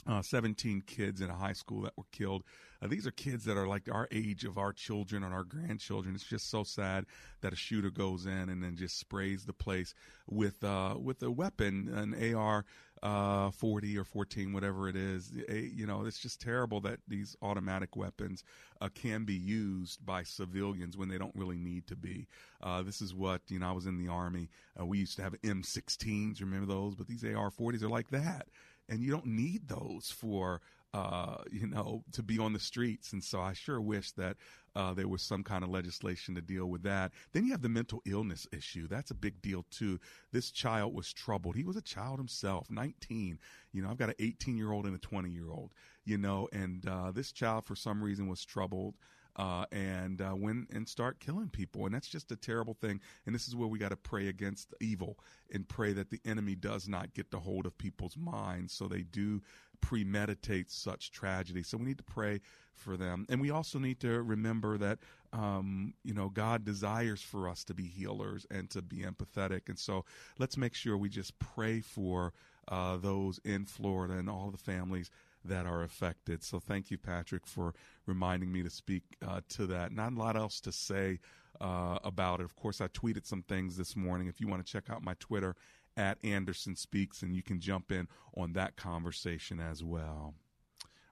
[0.06, 2.44] uh, 17 kids in a high school that were killed.
[2.82, 6.16] Uh, these are kids that are like our age of our children and our grandchildren.
[6.16, 7.06] It's just so sad
[7.42, 9.94] that a shooter goes in and then just sprays the place
[10.28, 12.66] with uh, with a weapon, an AR
[13.04, 15.32] uh, 40 or 14, whatever it is.
[15.50, 18.44] You know, it's just terrible that these automatic weapons
[18.82, 22.28] uh, can be used by civilians when they don't really need to be.
[22.62, 24.50] Uh, this is what, you know, I was in the Army.
[24.80, 26.96] Uh, we used to have M16s, remember those?
[26.96, 28.48] But these AR 40s are like that.
[28.90, 30.62] And you don't need those for
[30.94, 33.14] uh, you know, to be on the streets.
[33.14, 34.38] And so I sure wish that
[34.76, 37.12] uh, there was some kind of legislation to deal with that.
[37.34, 38.88] Then you have the mental illness issue.
[38.88, 40.00] That's a big deal too.
[40.32, 41.56] This child was troubled.
[41.56, 43.40] He was a child himself, 19.
[43.74, 45.74] You know, I've got an 18 year old and a 20 year old,
[46.06, 48.96] you know, and uh, this child for some reason was troubled.
[49.36, 51.86] Uh, and uh, went and start killing people.
[51.86, 53.00] And that's just a terrible thing.
[53.28, 55.20] And this is where we got to pray against evil
[55.54, 59.04] and pray that the enemy does not get the hold of people's minds so they
[59.04, 59.44] do
[59.82, 61.64] premeditate such tragedy.
[61.64, 62.42] So we need to pray
[62.74, 63.26] for them.
[63.30, 65.00] And we also need to remember that,
[65.34, 69.68] um, you know, God desires for us to be healers and to be empathetic.
[69.68, 70.06] And so
[70.38, 72.34] let's make sure we just pray for
[72.68, 75.10] uh, those in Florida and all the families
[75.46, 76.44] that are affected.
[76.44, 77.74] So thank you, Patrick, for
[78.06, 79.92] reminding me to speak uh, to that.
[79.92, 81.20] Not a lot else to say
[81.62, 82.44] uh, about it.
[82.44, 84.28] Of course, I tweeted some things this morning.
[84.28, 85.56] If you want to check out my Twitter
[85.98, 90.36] at Anderson Speaks, and you can jump in on that conversation as well.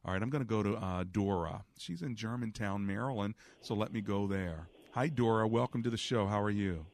[0.05, 1.65] All right, I'm going to go to uh, Dora.
[1.79, 4.69] She's in Germantown, Maryland, so let me go there.
[4.91, 5.47] Hi, Dora.
[5.47, 6.27] Welcome to the show.
[6.27, 6.85] How are you?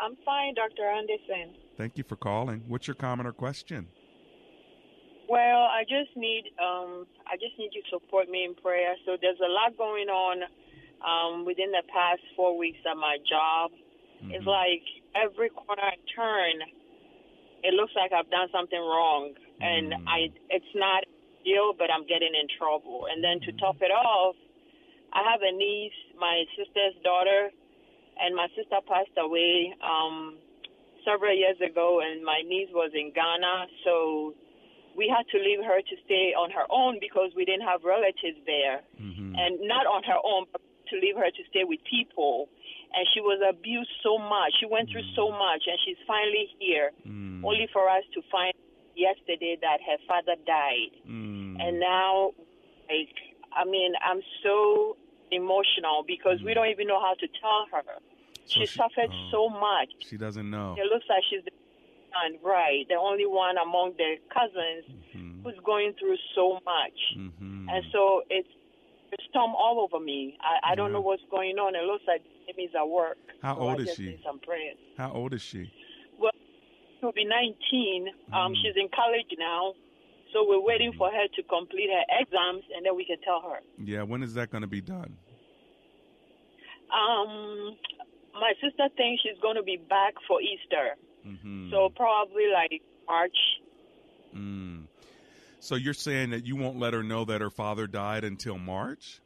[0.00, 0.84] I'm fine, Dr.
[0.84, 1.54] Anderson.
[1.76, 2.64] Thank you for calling.
[2.66, 3.86] What's your comment or question?
[5.28, 8.96] Well, I just need um, I just need you to support me in prayer.
[9.06, 10.42] So there's a lot going on
[11.06, 13.70] um, within the past four weeks at my job.
[14.18, 14.32] Mm-hmm.
[14.32, 14.82] It's like
[15.14, 16.62] every corner I turn,
[17.62, 20.04] it looks like I've done something wrong, and mm.
[20.08, 21.04] I it's not
[21.44, 23.06] deal, but I'm getting in trouble.
[23.10, 24.36] And then to top it off,
[25.12, 27.50] I have a niece, my sister's daughter,
[28.20, 30.36] and my sister passed away um,
[31.04, 34.34] several years ago, and my niece was in Ghana, so
[34.96, 38.38] we had to leave her to stay on her own because we didn't have relatives
[38.46, 39.34] there, mm-hmm.
[39.36, 42.48] and not on her own, but to leave her to stay with people
[42.94, 44.52] and she was abused so much.
[44.60, 47.44] She went through so much, and she's finally here, mm.
[47.44, 48.52] only for us to find
[48.96, 50.92] yesterday that her father died.
[51.08, 51.56] Mm.
[51.60, 52.32] And now,
[52.88, 53.14] like,
[53.52, 54.96] I mean, I'm so
[55.30, 56.46] emotional because mm.
[56.46, 57.82] we don't even know how to tell her.
[58.46, 59.90] So she, she suffered oh, so much.
[60.08, 60.74] She doesn't know.
[60.76, 61.52] It looks like she's the
[62.10, 62.86] one, right?
[62.88, 65.42] The only one among the cousins mm-hmm.
[65.44, 66.98] who's going through so much.
[67.16, 67.68] Mm-hmm.
[67.68, 68.48] And so it's
[69.28, 70.36] storm all over me.
[70.40, 71.74] I, I don't know what's going on.
[71.74, 72.22] It looks like
[72.86, 73.18] work.
[73.42, 74.20] How so old I is she?
[74.24, 74.76] Some prayers.
[74.96, 75.72] How old is she?
[76.18, 76.32] Well,
[77.00, 78.08] she'll be 19.
[78.32, 78.54] Um, mm.
[78.62, 79.74] She's in college now.
[80.32, 83.58] So we're waiting for her to complete her exams, and then we can tell her.
[83.82, 85.16] Yeah, when is that going to be done?
[86.90, 87.76] Um,
[88.34, 90.94] my sister thinks she's going to be back for Easter.
[91.26, 91.70] Mm-hmm.
[91.70, 93.36] So probably like March.
[94.36, 94.86] Mm.
[95.60, 99.20] So you're saying that you won't let her know that her father died until March?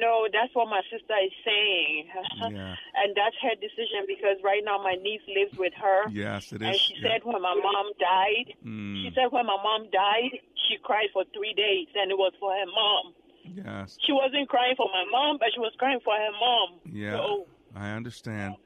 [0.00, 2.08] No, that's what my sister is saying.
[2.50, 2.74] Yeah.
[2.96, 6.08] and that's her decision because right now my niece lives with her.
[6.10, 6.68] Yes, it is.
[6.68, 7.12] And she yeah.
[7.12, 8.96] said when my mom died, mm.
[9.02, 12.50] she said when my mom died, she cried for three days and it was for
[12.50, 13.14] her mom.
[13.44, 13.98] Yes.
[14.04, 16.80] She wasn't crying for my mom, but she was crying for her mom.
[16.90, 17.16] Yeah.
[17.16, 18.56] So, I understand.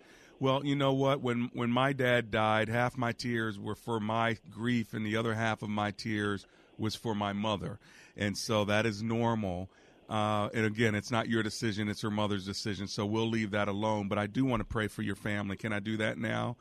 [0.41, 1.21] Well, you know what?
[1.21, 5.35] When when my dad died, half my tears were for my grief, and the other
[5.35, 7.79] half of my tears was for my mother,
[8.17, 9.71] and so that is normal.
[10.09, 12.87] Uh, and again, it's not your decision; it's her mother's decision.
[12.87, 14.09] So we'll leave that alone.
[14.09, 15.57] But I do want to pray for your family.
[15.57, 16.57] Can I do that now?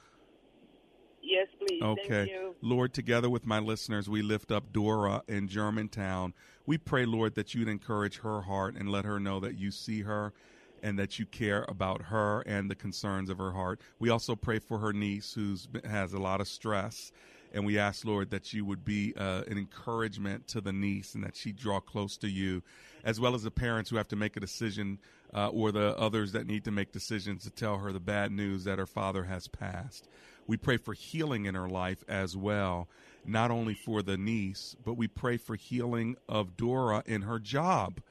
[1.21, 1.81] Yes, please.
[1.81, 2.33] Okay.
[2.61, 6.33] Lord, together with my listeners, we lift up Dora in Germantown.
[6.65, 10.01] We pray, Lord, that you'd encourage her heart and let her know that you see
[10.01, 10.33] her
[10.81, 13.81] and that you care about her and the concerns of her heart.
[13.99, 17.11] We also pray for her niece who has a lot of stress.
[17.53, 21.23] And we ask, Lord, that you would be uh, an encouragement to the niece and
[21.23, 22.63] that she draw close to you,
[23.03, 24.99] as well as the parents who have to make a decision
[25.33, 28.63] uh, or the others that need to make decisions to tell her the bad news
[28.63, 30.07] that her father has passed.
[30.47, 32.87] We pray for healing in her life as well,
[33.25, 38.01] not only for the niece, but we pray for healing of Dora in her job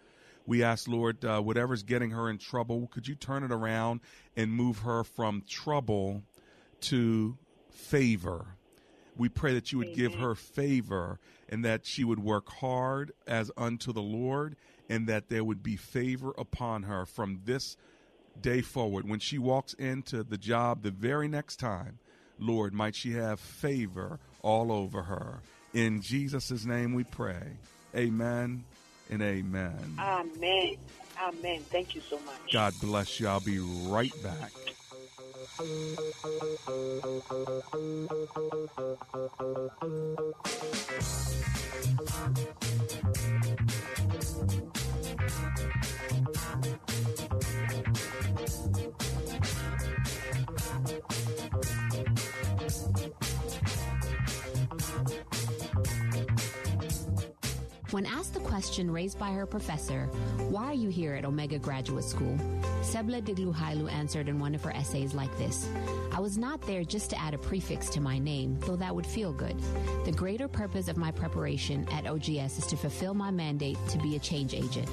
[0.47, 4.01] we ask, Lord, uh, whatever's getting her in trouble, could you turn it around
[4.37, 6.23] and move her from trouble
[6.83, 7.37] to
[7.71, 8.57] favor?
[9.17, 13.51] We pray that you would give her favor and that she would work hard as
[13.57, 14.57] unto the Lord
[14.93, 17.79] and that there would be favor upon her from this
[18.43, 19.09] day forward.
[19.09, 21.99] When she walks into the job the very next time,
[22.39, 25.41] Lord, might she have favor all over her.
[25.73, 27.57] In Jesus' name we pray.
[27.97, 28.65] Amen
[29.09, 29.97] and amen.
[29.99, 30.77] Amen.
[31.23, 31.61] Amen.
[31.71, 32.53] Thank you so much.
[32.53, 33.29] God bless you.
[33.29, 34.53] I'll be right back.
[57.93, 60.07] When asked the question raised by her professor,
[60.49, 62.39] why are you here at Omega Graduate School?
[62.81, 65.69] Sebla Digluhailu answered in one of her essays like this
[66.11, 69.07] I was not there just to add a prefix to my name, though that would
[69.07, 69.59] feel good.
[70.07, 74.17] The greater purpose of my preparation at OGS is to fulfill my mandate to be
[74.17, 74.89] a change agent.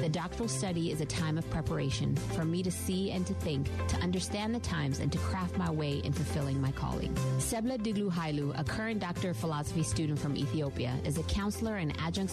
[0.00, 3.66] The doctoral study is a time of preparation for me to see and to think,
[3.88, 7.12] to understand the times, and to craft my way in fulfilling my calling.
[7.38, 12.32] Sebla Digluhailu, a current Doctor of Philosophy student from Ethiopia, is a counselor and adjunct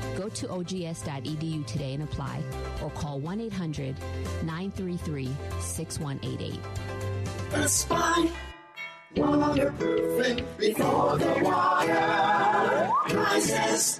[0.21, 2.43] Go to ogs.edu today and apply,
[2.83, 3.95] or call 1 800
[4.43, 6.59] 933 6188.
[7.53, 8.29] Aspire,
[9.15, 13.99] waterproofing before the water rises.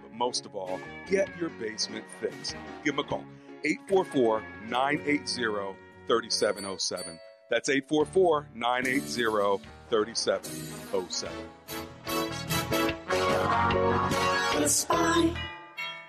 [0.11, 2.55] But most of all, get your basement fixed.
[2.83, 3.23] Give them a call
[3.63, 7.19] 844 980 3707.
[7.49, 11.37] That's 844 980 3707.
[14.63, 15.33] Aspire,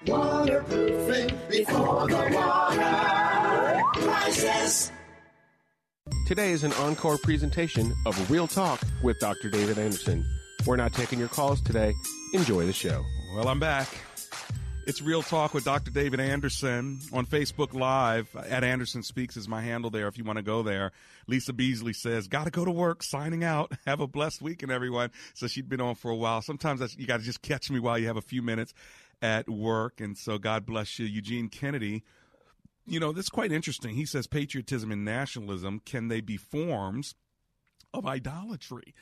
[0.07, 4.93] waterproofing before the water rises.
[6.27, 9.51] Today is an encore presentation of a Real Talk with Dr.
[9.51, 10.25] David Anderson.
[10.67, 11.93] We're not taking your calls today.
[12.35, 13.05] Enjoy the show.
[13.35, 13.89] Well, I'm back.
[14.87, 15.91] It's Real Talk with Dr.
[15.91, 18.29] David Anderson on Facebook Live.
[18.37, 20.93] At Anderson Speaks is my handle there if you want to go there.
[21.27, 23.73] Lisa Beasley says, Got to go to work, signing out.
[23.87, 25.13] Have a blessed weekend, everyone.
[25.33, 26.43] So she'd been on for a while.
[26.43, 28.75] Sometimes that's, you got to just catch me while you have a few minutes
[29.23, 30.03] at work.
[30.03, 31.07] And so God bless you.
[31.07, 32.05] Eugene Kennedy,
[32.87, 33.95] you know, this is quite interesting.
[33.95, 37.15] He says, Patriotism and nationalism, can they be forms
[37.95, 38.95] of idolatry?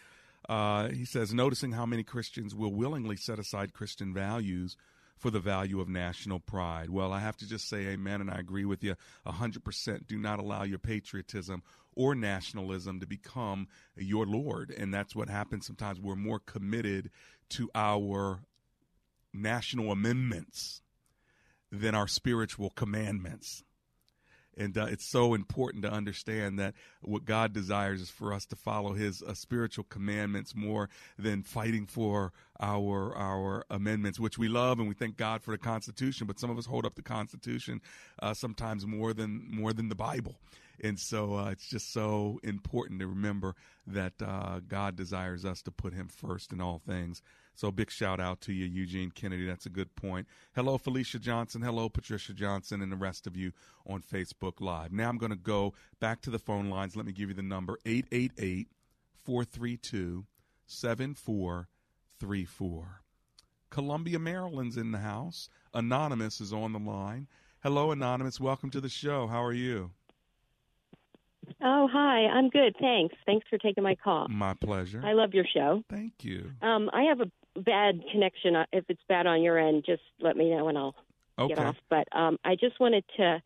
[0.49, 4.76] Uh, he says, noticing how many Christians will willingly set aside Christian values
[5.20, 6.88] for the value of national pride.
[6.88, 10.07] Well, I have to just say amen, and I agree with you 100%.
[10.07, 11.62] Do not allow your patriotism
[11.95, 14.74] or nationalism to become your Lord.
[14.76, 16.01] And that's what happens sometimes.
[16.01, 17.11] We're more committed
[17.51, 18.41] to our
[19.34, 20.80] national amendments
[21.70, 23.62] than our spiritual commandments.
[24.57, 28.57] And uh, it's so important to understand that what God desires is for us to
[28.57, 30.89] follow His uh, spiritual commandments more
[31.19, 35.59] than fighting for our our amendments, which we love and we thank God for the
[35.59, 36.27] Constitution.
[36.27, 37.81] But some of us hold up the Constitution
[38.21, 40.37] uh, sometimes more than more than the Bible.
[40.83, 43.55] And so uh, it's just so important to remember
[43.87, 47.23] that uh, God desires us to put Him first in all things.
[47.55, 49.47] So big shout out to you, Eugene Kennedy.
[49.47, 50.27] That's a good point.
[50.55, 51.63] Hello, Felicia Johnson.
[51.63, 53.53] Hello, Patricia Johnson, and the rest of you
[53.87, 54.93] on Facebook Live.
[54.93, 56.97] Now I'm going to go back to the phone lines.
[56.97, 58.69] Let me give you the number 888
[59.25, 60.25] 432
[60.67, 63.03] 7434.
[63.71, 65.49] Columbia, Maryland's in the house.
[65.75, 67.29] Anonymous is on the line.
[67.63, 68.41] Hello, Anonymous.
[68.41, 69.27] Welcome to the show.
[69.27, 69.91] How are you?
[71.63, 72.27] Oh, hi.
[72.27, 72.75] I'm good.
[72.81, 73.15] Thanks.
[73.27, 74.29] Thanks for taking my call.
[74.29, 75.03] My pleasure.
[75.05, 75.83] I love your show.
[75.89, 76.51] Thank you.
[76.63, 78.57] Um, I have a bad connection.
[78.57, 80.95] Uh, If it's bad on your end, just let me know and I'll
[81.49, 81.77] get off.
[81.89, 83.43] But um, I just wanted to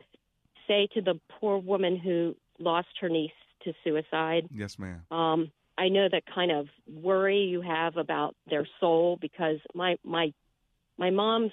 [0.67, 3.31] say to the poor woman who lost her niece
[3.63, 4.47] to suicide.
[4.51, 5.05] Yes, ma'am.
[5.11, 10.33] Um, I know that kind of worry you have about their soul because my my
[10.97, 11.51] my mom's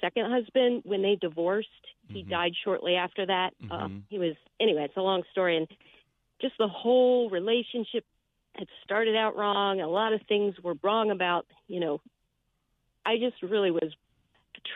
[0.00, 1.68] second husband, when they divorced,
[2.08, 2.30] he Mm-hmm.
[2.30, 3.54] died shortly after that.
[3.70, 4.02] Uh, Mhm.
[4.10, 4.84] he was anyway.
[4.84, 5.66] It's a long story, and
[6.42, 8.04] just the whole relationship
[8.56, 9.80] had started out wrong.
[9.80, 12.00] A lot of things were wrong about you know.
[13.06, 13.92] I just really was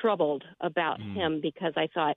[0.03, 1.15] troubled about Mm.
[1.15, 2.17] him because I thought,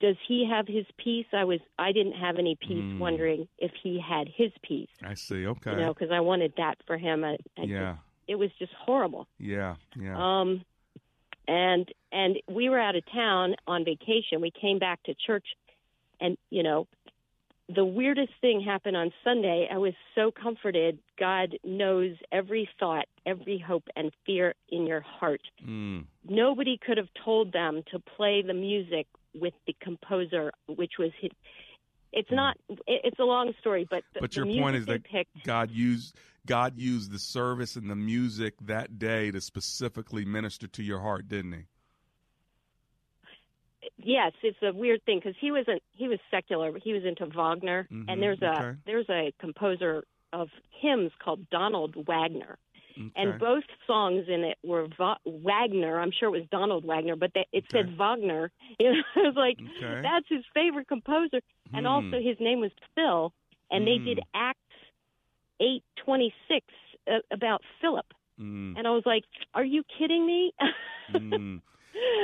[0.00, 1.26] does he have his peace?
[1.32, 2.98] I was I didn't have any peace, Mm.
[2.98, 4.88] wondering if he had his peace.
[5.02, 5.46] I see.
[5.46, 5.72] Okay.
[5.72, 7.24] You know, because I wanted that for him.
[7.24, 7.92] I, I Yeah.
[7.94, 9.26] just, it was just horrible.
[9.38, 9.76] yeah.
[9.96, 10.16] Yeah.
[10.40, 10.64] Um,
[11.46, 14.40] and and we were out of town on vacation.
[14.40, 15.46] We came back to church,
[16.20, 16.86] and you know,
[17.74, 19.68] the weirdest thing happened on Sunday.
[19.70, 20.98] I was so comforted.
[21.18, 25.42] God knows every thought, every hope, and fear in your heart.
[25.66, 26.06] Mm.
[26.26, 31.30] Nobody could have told them to play the music with the composer, which was his.
[32.10, 32.56] It's not.
[32.86, 34.22] It's a long story, but the, Mm.
[34.22, 36.16] But your point is that picked God used
[36.46, 41.28] God used the service and the music that day to specifically minister to your heart,
[41.28, 41.64] didn't he?
[43.96, 46.72] Yes, it's a weird thing because he wasn't he was secular.
[46.72, 48.78] But he was into Wagner, Mhm, and there's a okay.
[48.86, 50.48] there's a composer of
[50.80, 52.58] hymns called Donald Wagner,
[52.98, 53.10] Okay.
[53.16, 56.00] and both songs in it were Va- Wagner.
[56.00, 58.50] I'm sure it was Donald Wagner, but they, it said Wagner.
[58.78, 60.00] You know, it was like Okay.
[60.02, 61.40] that's his favorite composer,
[61.72, 61.92] and Hmm.
[61.92, 63.32] also his name was Phil,
[63.70, 64.58] and they did Acts
[65.60, 66.64] eight twenty six
[67.10, 68.06] uh, about Philip,
[68.40, 68.76] Mm.
[68.78, 69.24] and I was like,
[69.54, 70.52] "Are you kidding me?"
[71.10, 71.60] Mm.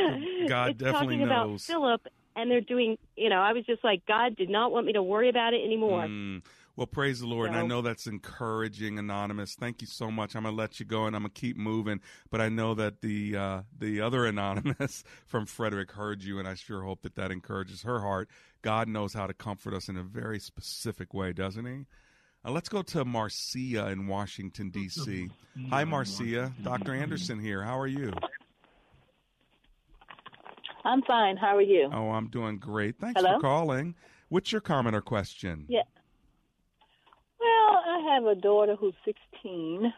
[0.48, 1.60] God it's definitely talking about.
[1.60, 2.98] Philip, and they're doing.
[3.16, 5.64] You know, I was just like, God did not want me to worry about it
[5.64, 6.04] anymore.
[6.04, 6.42] Mm.
[6.76, 7.50] Well, praise the Lord.
[7.50, 9.54] And I know that's encouraging, Anonymous.
[9.54, 10.34] Thank you so much.
[10.34, 12.00] I'm going to let you go and I'm going to keep moving.
[12.30, 16.54] But I know that the uh, the other Anonymous from Frederick heard you, and I
[16.54, 18.28] sure hope that that encourages her heart.
[18.62, 21.86] God knows how to comfort us in a very specific way, doesn't he?
[22.44, 25.28] Uh, let's go to Marcia in Washington, D.C.
[25.70, 26.52] Hi, Marcia.
[26.62, 26.94] Dr.
[26.94, 27.62] Anderson here.
[27.62, 28.12] How are you?
[30.84, 31.36] I'm fine.
[31.36, 31.88] How are you?
[31.92, 32.96] Oh, I'm doing great.
[33.00, 33.36] Thanks Hello?
[33.36, 33.94] for calling.
[34.28, 35.64] What's your comment or question?
[35.68, 35.82] Yeah.
[37.40, 37.48] Well,
[37.86, 39.92] I have a daughter who's 16,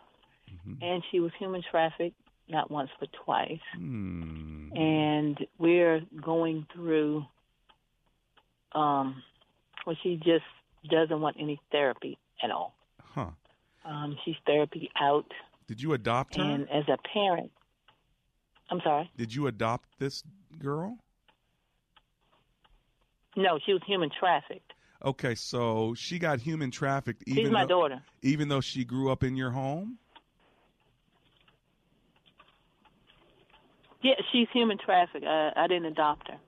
[0.69, 0.83] Mm-hmm.
[0.83, 2.17] and she was human trafficked
[2.49, 3.59] not once but twice.
[3.77, 4.69] Hmm.
[4.77, 7.25] And we're going through,
[8.73, 9.23] um,
[9.87, 10.45] well, she just
[10.89, 12.75] doesn't want any therapy at all.
[13.03, 13.31] Huh.
[13.85, 15.27] Um, she's therapy out,
[15.67, 16.43] Did you adopt her?
[16.43, 17.51] and as a parent,
[18.71, 19.11] I'm sorry.
[19.17, 20.23] Did you adopt this
[20.59, 20.99] girl?
[23.37, 24.73] No, she was human trafficked.
[25.05, 27.23] Okay, so she got human trafficked.
[27.29, 28.03] She's Even my though, daughter.
[28.23, 29.99] Even though she grew up in your home.
[34.03, 35.27] Yeah, she's human trafficked.
[35.27, 36.39] I, I didn't adopt her.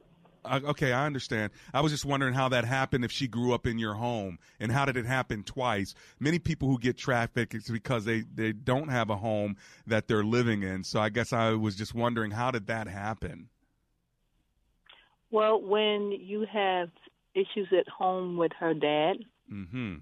[0.44, 1.52] Uh, okay, I understand.
[1.74, 4.72] I was just wondering how that happened if she grew up in your home, and
[4.72, 5.94] how did it happen twice?
[6.20, 9.56] Many people who get trafficked it's because they they don't have a home
[9.86, 10.84] that they're living in.
[10.84, 13.48] So I guess I was just wondering how did that happen?
[15.30, 16.88] Well, when you have
[17.34, 19.18] issues at home with her dad,
[19.52, 19.94] Mm-hmm.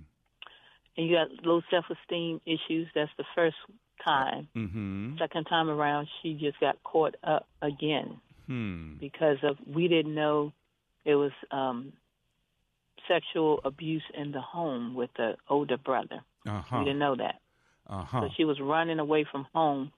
[0.96, 3.54] and you got low self-esteem issues, that's the first
[4.04, 4.48] time.
[4.56, 5.18] Mm-hmm.
[5.18, 8.94] Second time around, she just got caught up again Hmm.
[9.00, 10.52] because of we didn't know
[11.04, 11.92] it was um,
[13.08, 16.20] sexual abuse in the home with the older brother.
[16.46, 16.78] Uh-huh.
[16.78, 17.40] We didn't know that,
[17.88, 18.22] Uh-huh.
[18.22, 19.92] so she was running away from home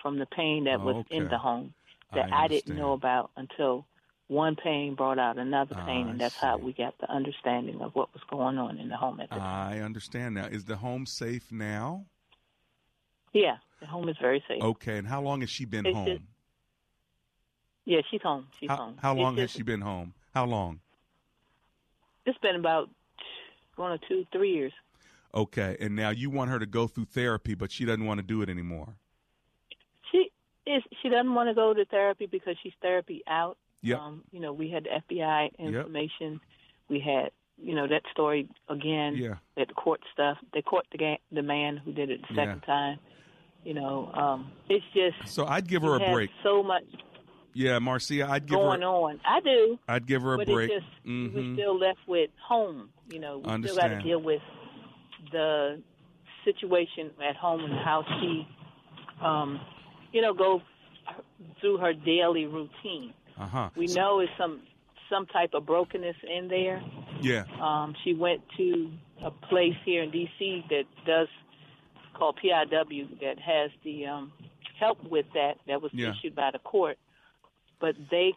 [0.00, 1.74] from the pain that Oh, was in the home
[2.14, 3.84] that I I, didn't know about until
[4.28, 7.80] one pain brought out another pain, Ah, I and that's how we got the understanding
[7.82, 9.72] of what was going on in the home at the time.
[9.72, 10.46] I understand now.
[10.46, 12.06] Is the home safe now?
[13.32, 14.62] Yeah, the home is very safe.
[14.62, 16.06] Okay, and how long has she been It's home?
[16.06, 16.22] just-
[17.84, 18.46] Yeah, she's home.
[18.58, 18.96] She's how, home.
[19.00, 20.14] how It's long has just- she been home?
[20.34, 20.80] How long?
[22.24, 22.88] It's been about
[23.76, 24.72] going to two, three years.
[25.34, 28.22] Okay, and now you want her to go through therapy, but she doesn't want to
[28.26, 28.94] do it anymore.
[30.10, 30.30] She
[30.66, 30.82] is.
[31.02, 33.56] She doesn't want to go to therapy because she's therapy out.
[33.82, 33.98] Yep.
[33.98, 36.40] Um, you know, we had the FBI information.
[36.88, 39.16] We had, you know, that story again.
[39.16, 39.34] Yeah.
[39.56, 40.38] That court stuff.
[40.54, 42.44] They caught the ga- the man who did it the Yeah.
[42.44, 42.98] second time.
[43.64, 45.32] You know, um, it's just.
[45.32, 46.30] So I'd give her a break.
[46.42, 46.84] So much
[47.54, 48.86] Yeah, Marcia, I'd give going her.
[48.86, 49.20] on.
[49.26, 49.78] I do.
[49.86, 50.70] I'd give her a but break.
[50.70, 51.34] It's just Mhm.
[51.34, 52.90] we're still left with home.
[53.10, 54.40] You know, we still got to deal with
[55.32, 55.82] the
[56.44, 58.48] situation at home and how she,
[59.20, 59.60] um,
[60.12, 60.62] you know, go
[61.60, 63.12] through her daily routine.
[63.42, 63.70] Uh huh.
[63.76, 64.60] We know it's some
[65.10, 66.82] some type of brokenness in there.
[67.20, 67.44] Yeah.
[67.60, 68.90] Um, she went to
[69.22, 70.64] a place here in D.C.
[70.70, 71.28] that does
[72.14, 74.32] called PIW that has the um,
[74.78, 76.12] help with that that was Yeah.
[76.12, 76.98] issued by the court,
[77.80, 78.34] but they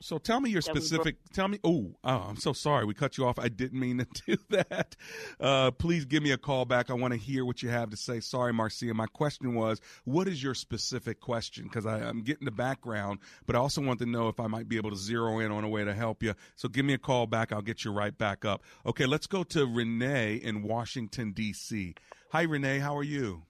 [0.00, 1.16] So tell me your specific.
[1.32, 1.58] Tell me.
[1.62, 2.84] Oh, oh, I'm so sorry.
[2.84, 3.38] We cut you off.
[3.38, 4.96] I didn't mean to do that.
[5.38, 6.90] Uh, please give me a call back.
[6.90, 8.20] I want to hear what you have to say.
[8.20, 8.92] Sorry, Marcia.
[8.94, 11.64] My question was, what is your specific question?
[11.64, 14.76] Because I'm getting the background, but I also want to know if I might be
[14.76, 16.34] able to zero in on a way to help you.
[16.56, 17.52] So give me a call back.
[17.52, 18.62] I'll get you right back up.
[18.84, 21.94] Okay, let's go to Renee in Washington D.C.
[22.32, 22.78] Hi, Renee.
[22.78, 23.42] How are you?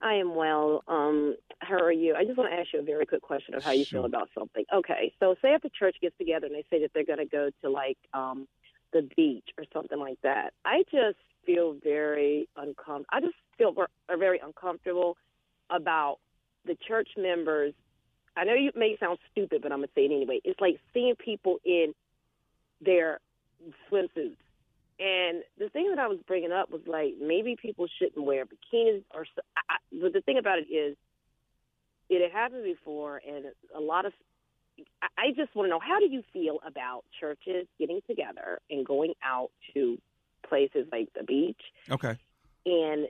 [0.00, 0.82] I am well.
[0.88, 2.14] Um, how are you?
[2.14, 4.00] I just want to ask you a very quick question of how you Sure.
[4.00, 4.64] feel about something.
[4.72, 7.24] Okay, so say if the church gets together and they say that they're going to
[7.26, 8.46] go to like um,
[8.92, 13.06] the beach or something like that, I just feel very uncomfortable.
[13.10, 13.88] I just feel ver-
[14.18, 15.16] very uncomfortable
[15.70, 16.18] about
[16.64, 17.72] the church members.
[18.36, 20.40] I know you may sound stupid, but I'm gonna say it anyway.
[20.44, 21.94] It's like seeing people in
[22.80, 23.20] their
[23.90, 24.36] swimsuits.
[24.98, 29.02] And the thing that I was bringing up was like maybe people shouldn't wear bikinis
[29.14, 29.22] or.
[29.22, 30.96] s- I, but the thing about it is,
[32.08, 34.12] it had happened before, and a lot of.
[35.02, 38.84] I- I just want to know how do you feel about churches getting together and
[38.86, 39.98] going out to
[40.46, 42.16] places like the beach, Okay.
[42.66, 43.08] and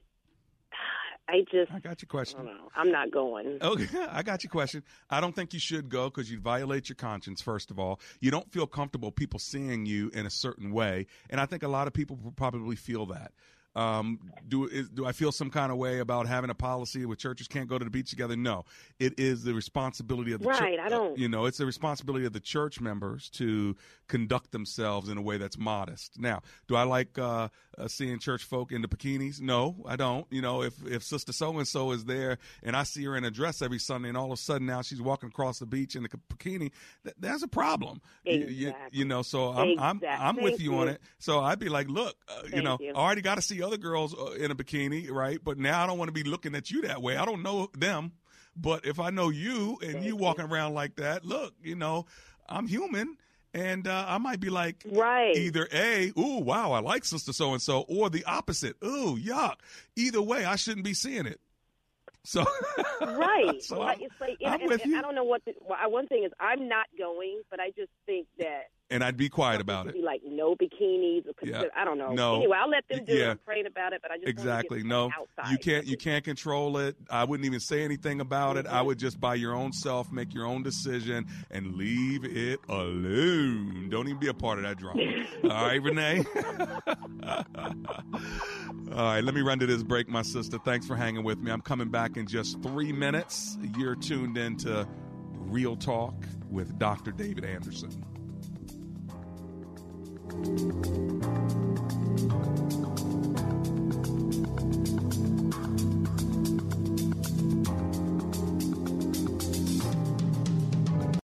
[1.29, 1.72] I just.
[1.72, 2.45] I got your question.
[2.45, 3.59] Know, I'm not going.
[3.61, 4.83] Okay, I got your question.
[5.11, 7.41] I don't think you should go because you violate your conscience.
[7.41, 11.41] First of all, you don't feel comfortable people seeing you in a certain way, and
[11.41, 13.33] I think a lot of people probably feel that.
[13.77, 14.18] Um,
[14.49, 17.47] do is, do I feel some kind of way about having a policy where churches
[17.47, 18.35] can't go to the beach together?
[18.37, 18.64] No,
[18.99, 22.33] it is the responsibility of the Right, I don't- you know, it's the responsibility of
[22.33, 23.77] the church members to
[24.09, 26.18] conduct themselves in a way that's modest.
[26.18, 29.41] Now, do I like uh, uh, seeing church folk in the bikinis?
[29.41, 30.27] No, I don't.
[30.31, 33.24] You know, if if Sister So and So is there and I see her in
[33.24, 35.97] a dress every Sunday, and all of a sudden now she's walking across the beach
[35.97, 36.70] in a bikini,
[37.05, 38.01] th- that's a problem.
[38.24, 38.99] You- You, Exactly.
[39.01, 41.01] you know, so I'm I'm I'm with Thank you on it.
[41.18, 42.93] So I'd be like, look, uh, you know, you.
[42.95, 45.38] I already got to see other girls uh, in a bikini, right?
[45.42, 47.16] But now I don't want to be looking at you that way.
[47.16, 48.12] I don't know them,
[48.56, 52.06] but if I know you and you walking around like that, look, you know,
[52.48, 53.16] I'm human.
[53.54, 55.34] And uh, I might be like, right.
[55.34, 59.54] either A, ooh, wow, I like sister so and so, or the opposite, ooh, yuck.
[59.96, 61.40] Either way, I shouldn't be seeing it.
[62.22, 62.44] So,
[63.00, 63.54] right.
[63.62, 64.98] So Well, I'm- it's like I'm and- with and you.
[64.98, 65.42] I don't know what.
[65.46, 69.16] The, well, one thing is, I'm not going, but I just think that and I'd
[69.16, 69.95] be quiet about it.
[69.95, 71.26] be like no bikinis.
[71.26, 71.64] Or Yeah.
[71.76, 72.12] I don't know.
[72.12, 72.37] No.
[72.37, 73.18] Anyway, I'll let them do it.
[73.18, 73.30] Yeah.
[73.30, 75.53] I'm praying about it, but I just exactly no outside.
[75.53, 78.87] you can't you can't control it i wouldn't even say anything about it i mm-hmm.
[78.87, 84.07] would just by your own self make your own decision and leave it alone don't
[84.07, 85.03] even be a part of that drama
[85.45, 86.24] all right renee
[88.93, 91.51] all right let me run to this break my sister thanks for hanging with me
[91.51, 94.87] i'm coming back in just three minutes you're tuned into
[95.32, 96.14] real talk
[96.51, 97.91] with dr david anderson
[100.29, 101.07] どうも。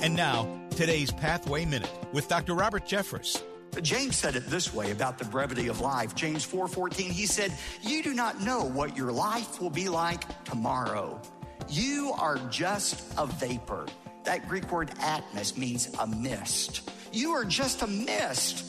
[0.00, 2.54] And now, today's Pathway Minute with Dr.
[2.54, 3.42] Robert Jeffress.
[3.82, 6.14] James said it this way about the brevity of life.
[6.14, 11.20] James 4:14, he said, "You do not know what your life will be like tomorrow.
[11.68, 13.86] You are just a vapor."
[14.22, 16.88] That Greek word atmos means a mist.
[17.12, 18.64] You are just a mist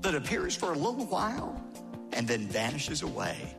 [0.00, 1.62] that appears for a little while
[2.14, 3.56] and then vanishes away.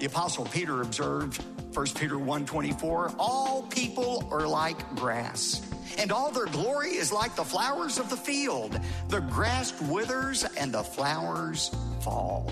[0.00, 1.42] The apostle Peter observed
[1.72, 5.62] 1 Peter 1:24, all people are like grass
[5.98, 8.78] and all their glory is like the flowers of the field.
[9.08, 12.50] The grass withers and the flowers fall.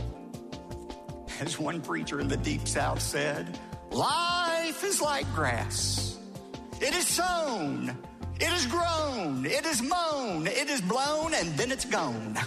[1.40, 3.58] As one preacher in the deep south said,
[3.90, 6.18] life is like grass.
[6.80, 7.96] It is sown,
[8.40, 12.38] it is grown, it is mown, it is blown, and then it's gone.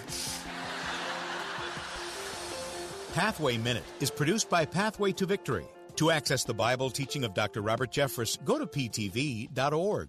[3.14, 5.66] Pathway Minute is produced by Pathway to Victory.
[5.96, 7.62] To access the Bible teaching of Dr.
[7.62, 10.08] Robert Jeffress, go to ptv.org.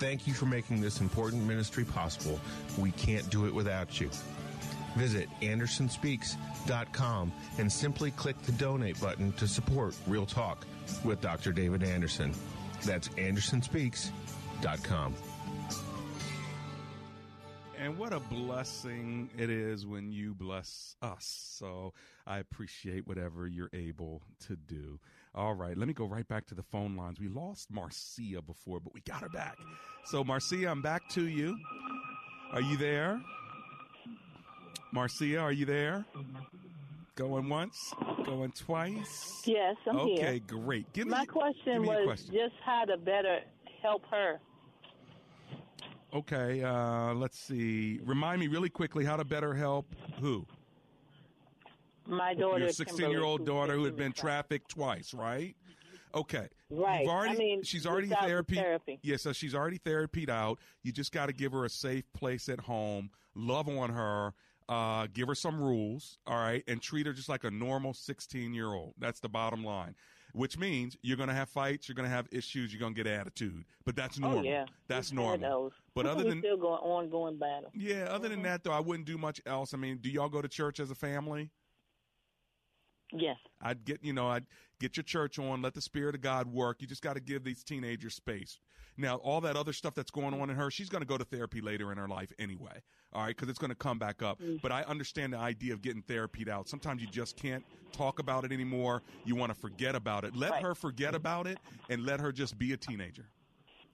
[0.00, 2.40] Thank you for making this important ministry possible.
[2.78, 4.08] We can't do it without you.
[4.96, 10.66] Visit AndersonSpeaks.com and simply click the donate button to support Real Talk
[11.04, 11.52] with Dr.
[11.52, 12.32] David Anderson.
[12.82, 15.14] That's AndersonSpeaks.com.
[17.78, 21.56] And what a blessing it is when you bless us.
[21.58, 21.92] So
[22.26, 24.98] I appreciate whatever you're able to do.
[25.34, 27.20] All right, let me go right back to the phone lines.
[27.20, 29.58] We lost Marcia before, but we got her back.
[30.04, 31.56] So, Marcia, I'm back to you.
[32.52, 33.20] Are you there?
[34.92, 36.04] Marcia, are you there?
[37.14, 39.42] Going once, going twice.
[39.44, 40.26] Yes, I'm okay, here.
[40.26, 40.92] Okay, great.
[40.92, 42.34] Give me My question me was question.
[42.34, 43.40] just how to better
[43.82, 44.40] help her.
[46.12, 48.00] Okay, uh, let's see.
[48.02, 49.86] Remind me really quickly how to better help
[50.20, 50.44] who?
[52.10, 55.56] My daughter, Your 16 year old daughter who had been trafficked twice, right?
[56.14, 56.48] Okay.
[56.70, 57.06] Right.
[57.06, 58.56] Already, I mean, she's already therapy.
[58.56, 58.98] therapy.
[59.02, 60.58] Yes, so she's already therapied out.
[60.82, 64.34] You just got to give her a safe place at home, love on her,
[64.68, 68.54] uh, give her some rules, all right, and treat her just like a normal 16
[68.54, 68.94] year old.
[68.98, 69.94] That's the bottom line.
[70.32, 73.02] Which means you're going to have fights, you're going to have issues, you're going to
[73.02, 73.64] get attitude.
[73.84, 74.38] But that's normal.
[74.38, 75.72] Oh yeah, That's normal.
[75.92, 77.72] But other than still going ongoing battle.
[77.74, 79.74] yeah, other than that though, I wouldn't do much else.
[79.74, 81.50] I mean, do y'all go to church as a family?
[83.12, 83.36] Yes.
[83.60, 84.46] I'd get, you know, I'd
[84.78, 86.80] get your church on, let the Spirit of God work.
[86.80, 88.58] You just got to give these teenagers space.
[88.96, 91.24] Now, all that other stuff that's going on in her, she's going to go to
[91.24, 92.82] therapy later in her life anyway.
[93.12, 94.40] All right, because it's going to come back up.
[94.40, 94.60] Mm.
[94.60, 96.68] But I understand the idea of getting therapied out.
[96.68, 99.02] Sometimes you just can't talk about it anymore.
[99.24, 100.36] You want to forget about it.
[100.36, 101.58] Let her forget about it
[101.88, 103.26] and let her just be a teenager.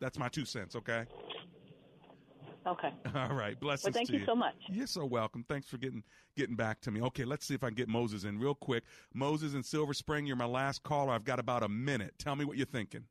[0.01, 1.07] That's my two cents, okay?
[2.67, 2.93] Okay.
[3.15, 3.59] All right.
[3.59, 4.55] Blessings Well, thank to you so much.
[4.69, 5.45] You're so welcome.
[5.49, 6.03] Thanks for getting
[6.37, 7.01] getting back to me.
[7.03, 8.85] Okay, let's see if I can get Moses in real quick.
[9.15, 11.13] Moses in Silver Spring, you're my last caller.
[11.13, 12.15] I've got about a minute.
[12.19, 13.05] Tell me what you're thinking.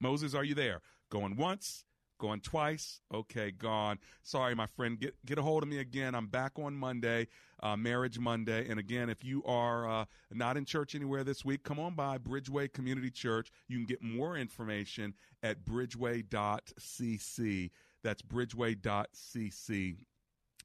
[0.00, 0.82] Moses, are you there?
[1.10, 1.84] Going once,
[2.24, 3.00] going twice.
[3.12, 3.98] Okay, gone.
[4.22, 4.98] Sorry, my friend.
[4.98, 6.14] Get get a hold of me again.
[6.14, 7.28] I'm back on Monday,
[7.62, 8.66] uh, Marriage Monday.
[8.68, 12.16] And again, if you are uh, not in church anywhere this week, come on by
[12.16, 13.50] Bridgeway Community Church.
[13.68, 15.12] You can get more information
[15.42, 17.70] at bridgeway.cc.
[18.02, 19.96] That's bridgeway.cc.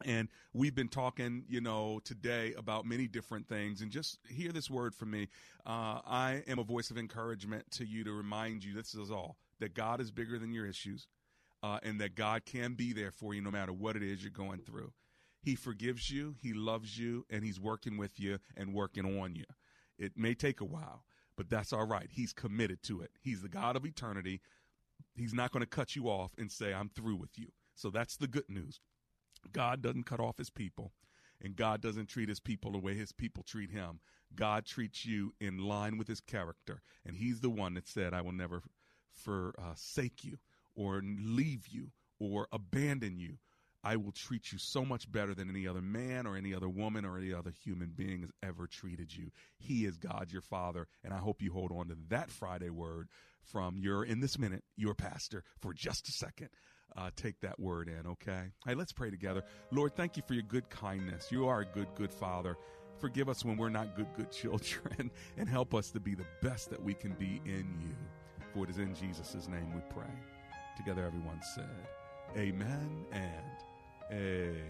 [0.05, 3.81] And we've been talking, you know, today about many different things.
[3.81, 5.27] And just hear this word from me.
[5.65, 9.35] Uh, I am a voice of encouragement to you to remind you this is all
[9.59, 11.05] that God is bigger than your issues
[11.61, 14.31] uh, and that God can be there for you no matter what it is you're
[14.31, 14.93] going through.
[15.41, 19.45] He forgives you, He loves you, and He's working with you and working on you.
[19.97, 21.03] It may take a while,
[21.35, 22.09] but that's all right.
[22.11, 23.11] He's committed to it.
[23.21, 24.41] He's the God of eternity.
[25.15, 27.47] He's not going to cut you off and say, I'm through with you.
[27.75, 28.79] So that's the good news.
[29.51, 30.91] God doesn't cut off his people,
[31.41, 33.99] and God doesn't treat his people the way his people treat him.
[34.35, 38.21] God treats you in line with his character, and he's the one that said, I
[38.21, 38.61] will never
[39.11, 40.37] forsake you
[40.75, 43.37] or leave you or abandon you.
[43.83, 47.05] I will treat you so much better than any other man or any other woman
[47.05, 49.31] or any other human being has ever treated you.
[49.57, 53.07] He is God, your Father, and I hope you hold on to that Friday word
[53.41, 56.49] from your, in this minute, your pastor for just a second.
[56.97, 58.51] Uh, take that word in, okay?
[58.65, 59.43] Hey, let's pray together.
[59.71, 61.31] Lord, thank you for your good kindness.
[61.31, 62.57] You are a good, good Father.
[62.99, 66.69] Forgive us when we're not good, good children, and help us to be the best
[66.71, 67.95] that we can be in you.
[68.53, 70.09] For it is in Jesus' name we pray.
[70.79, 71.65] Together, everyone said,
[72.37, 73.45] Amen and
[74.13, 74.63] Amen.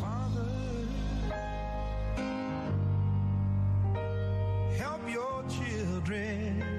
[0.00, 0.50] Father,
[4.76, 6.75] help your children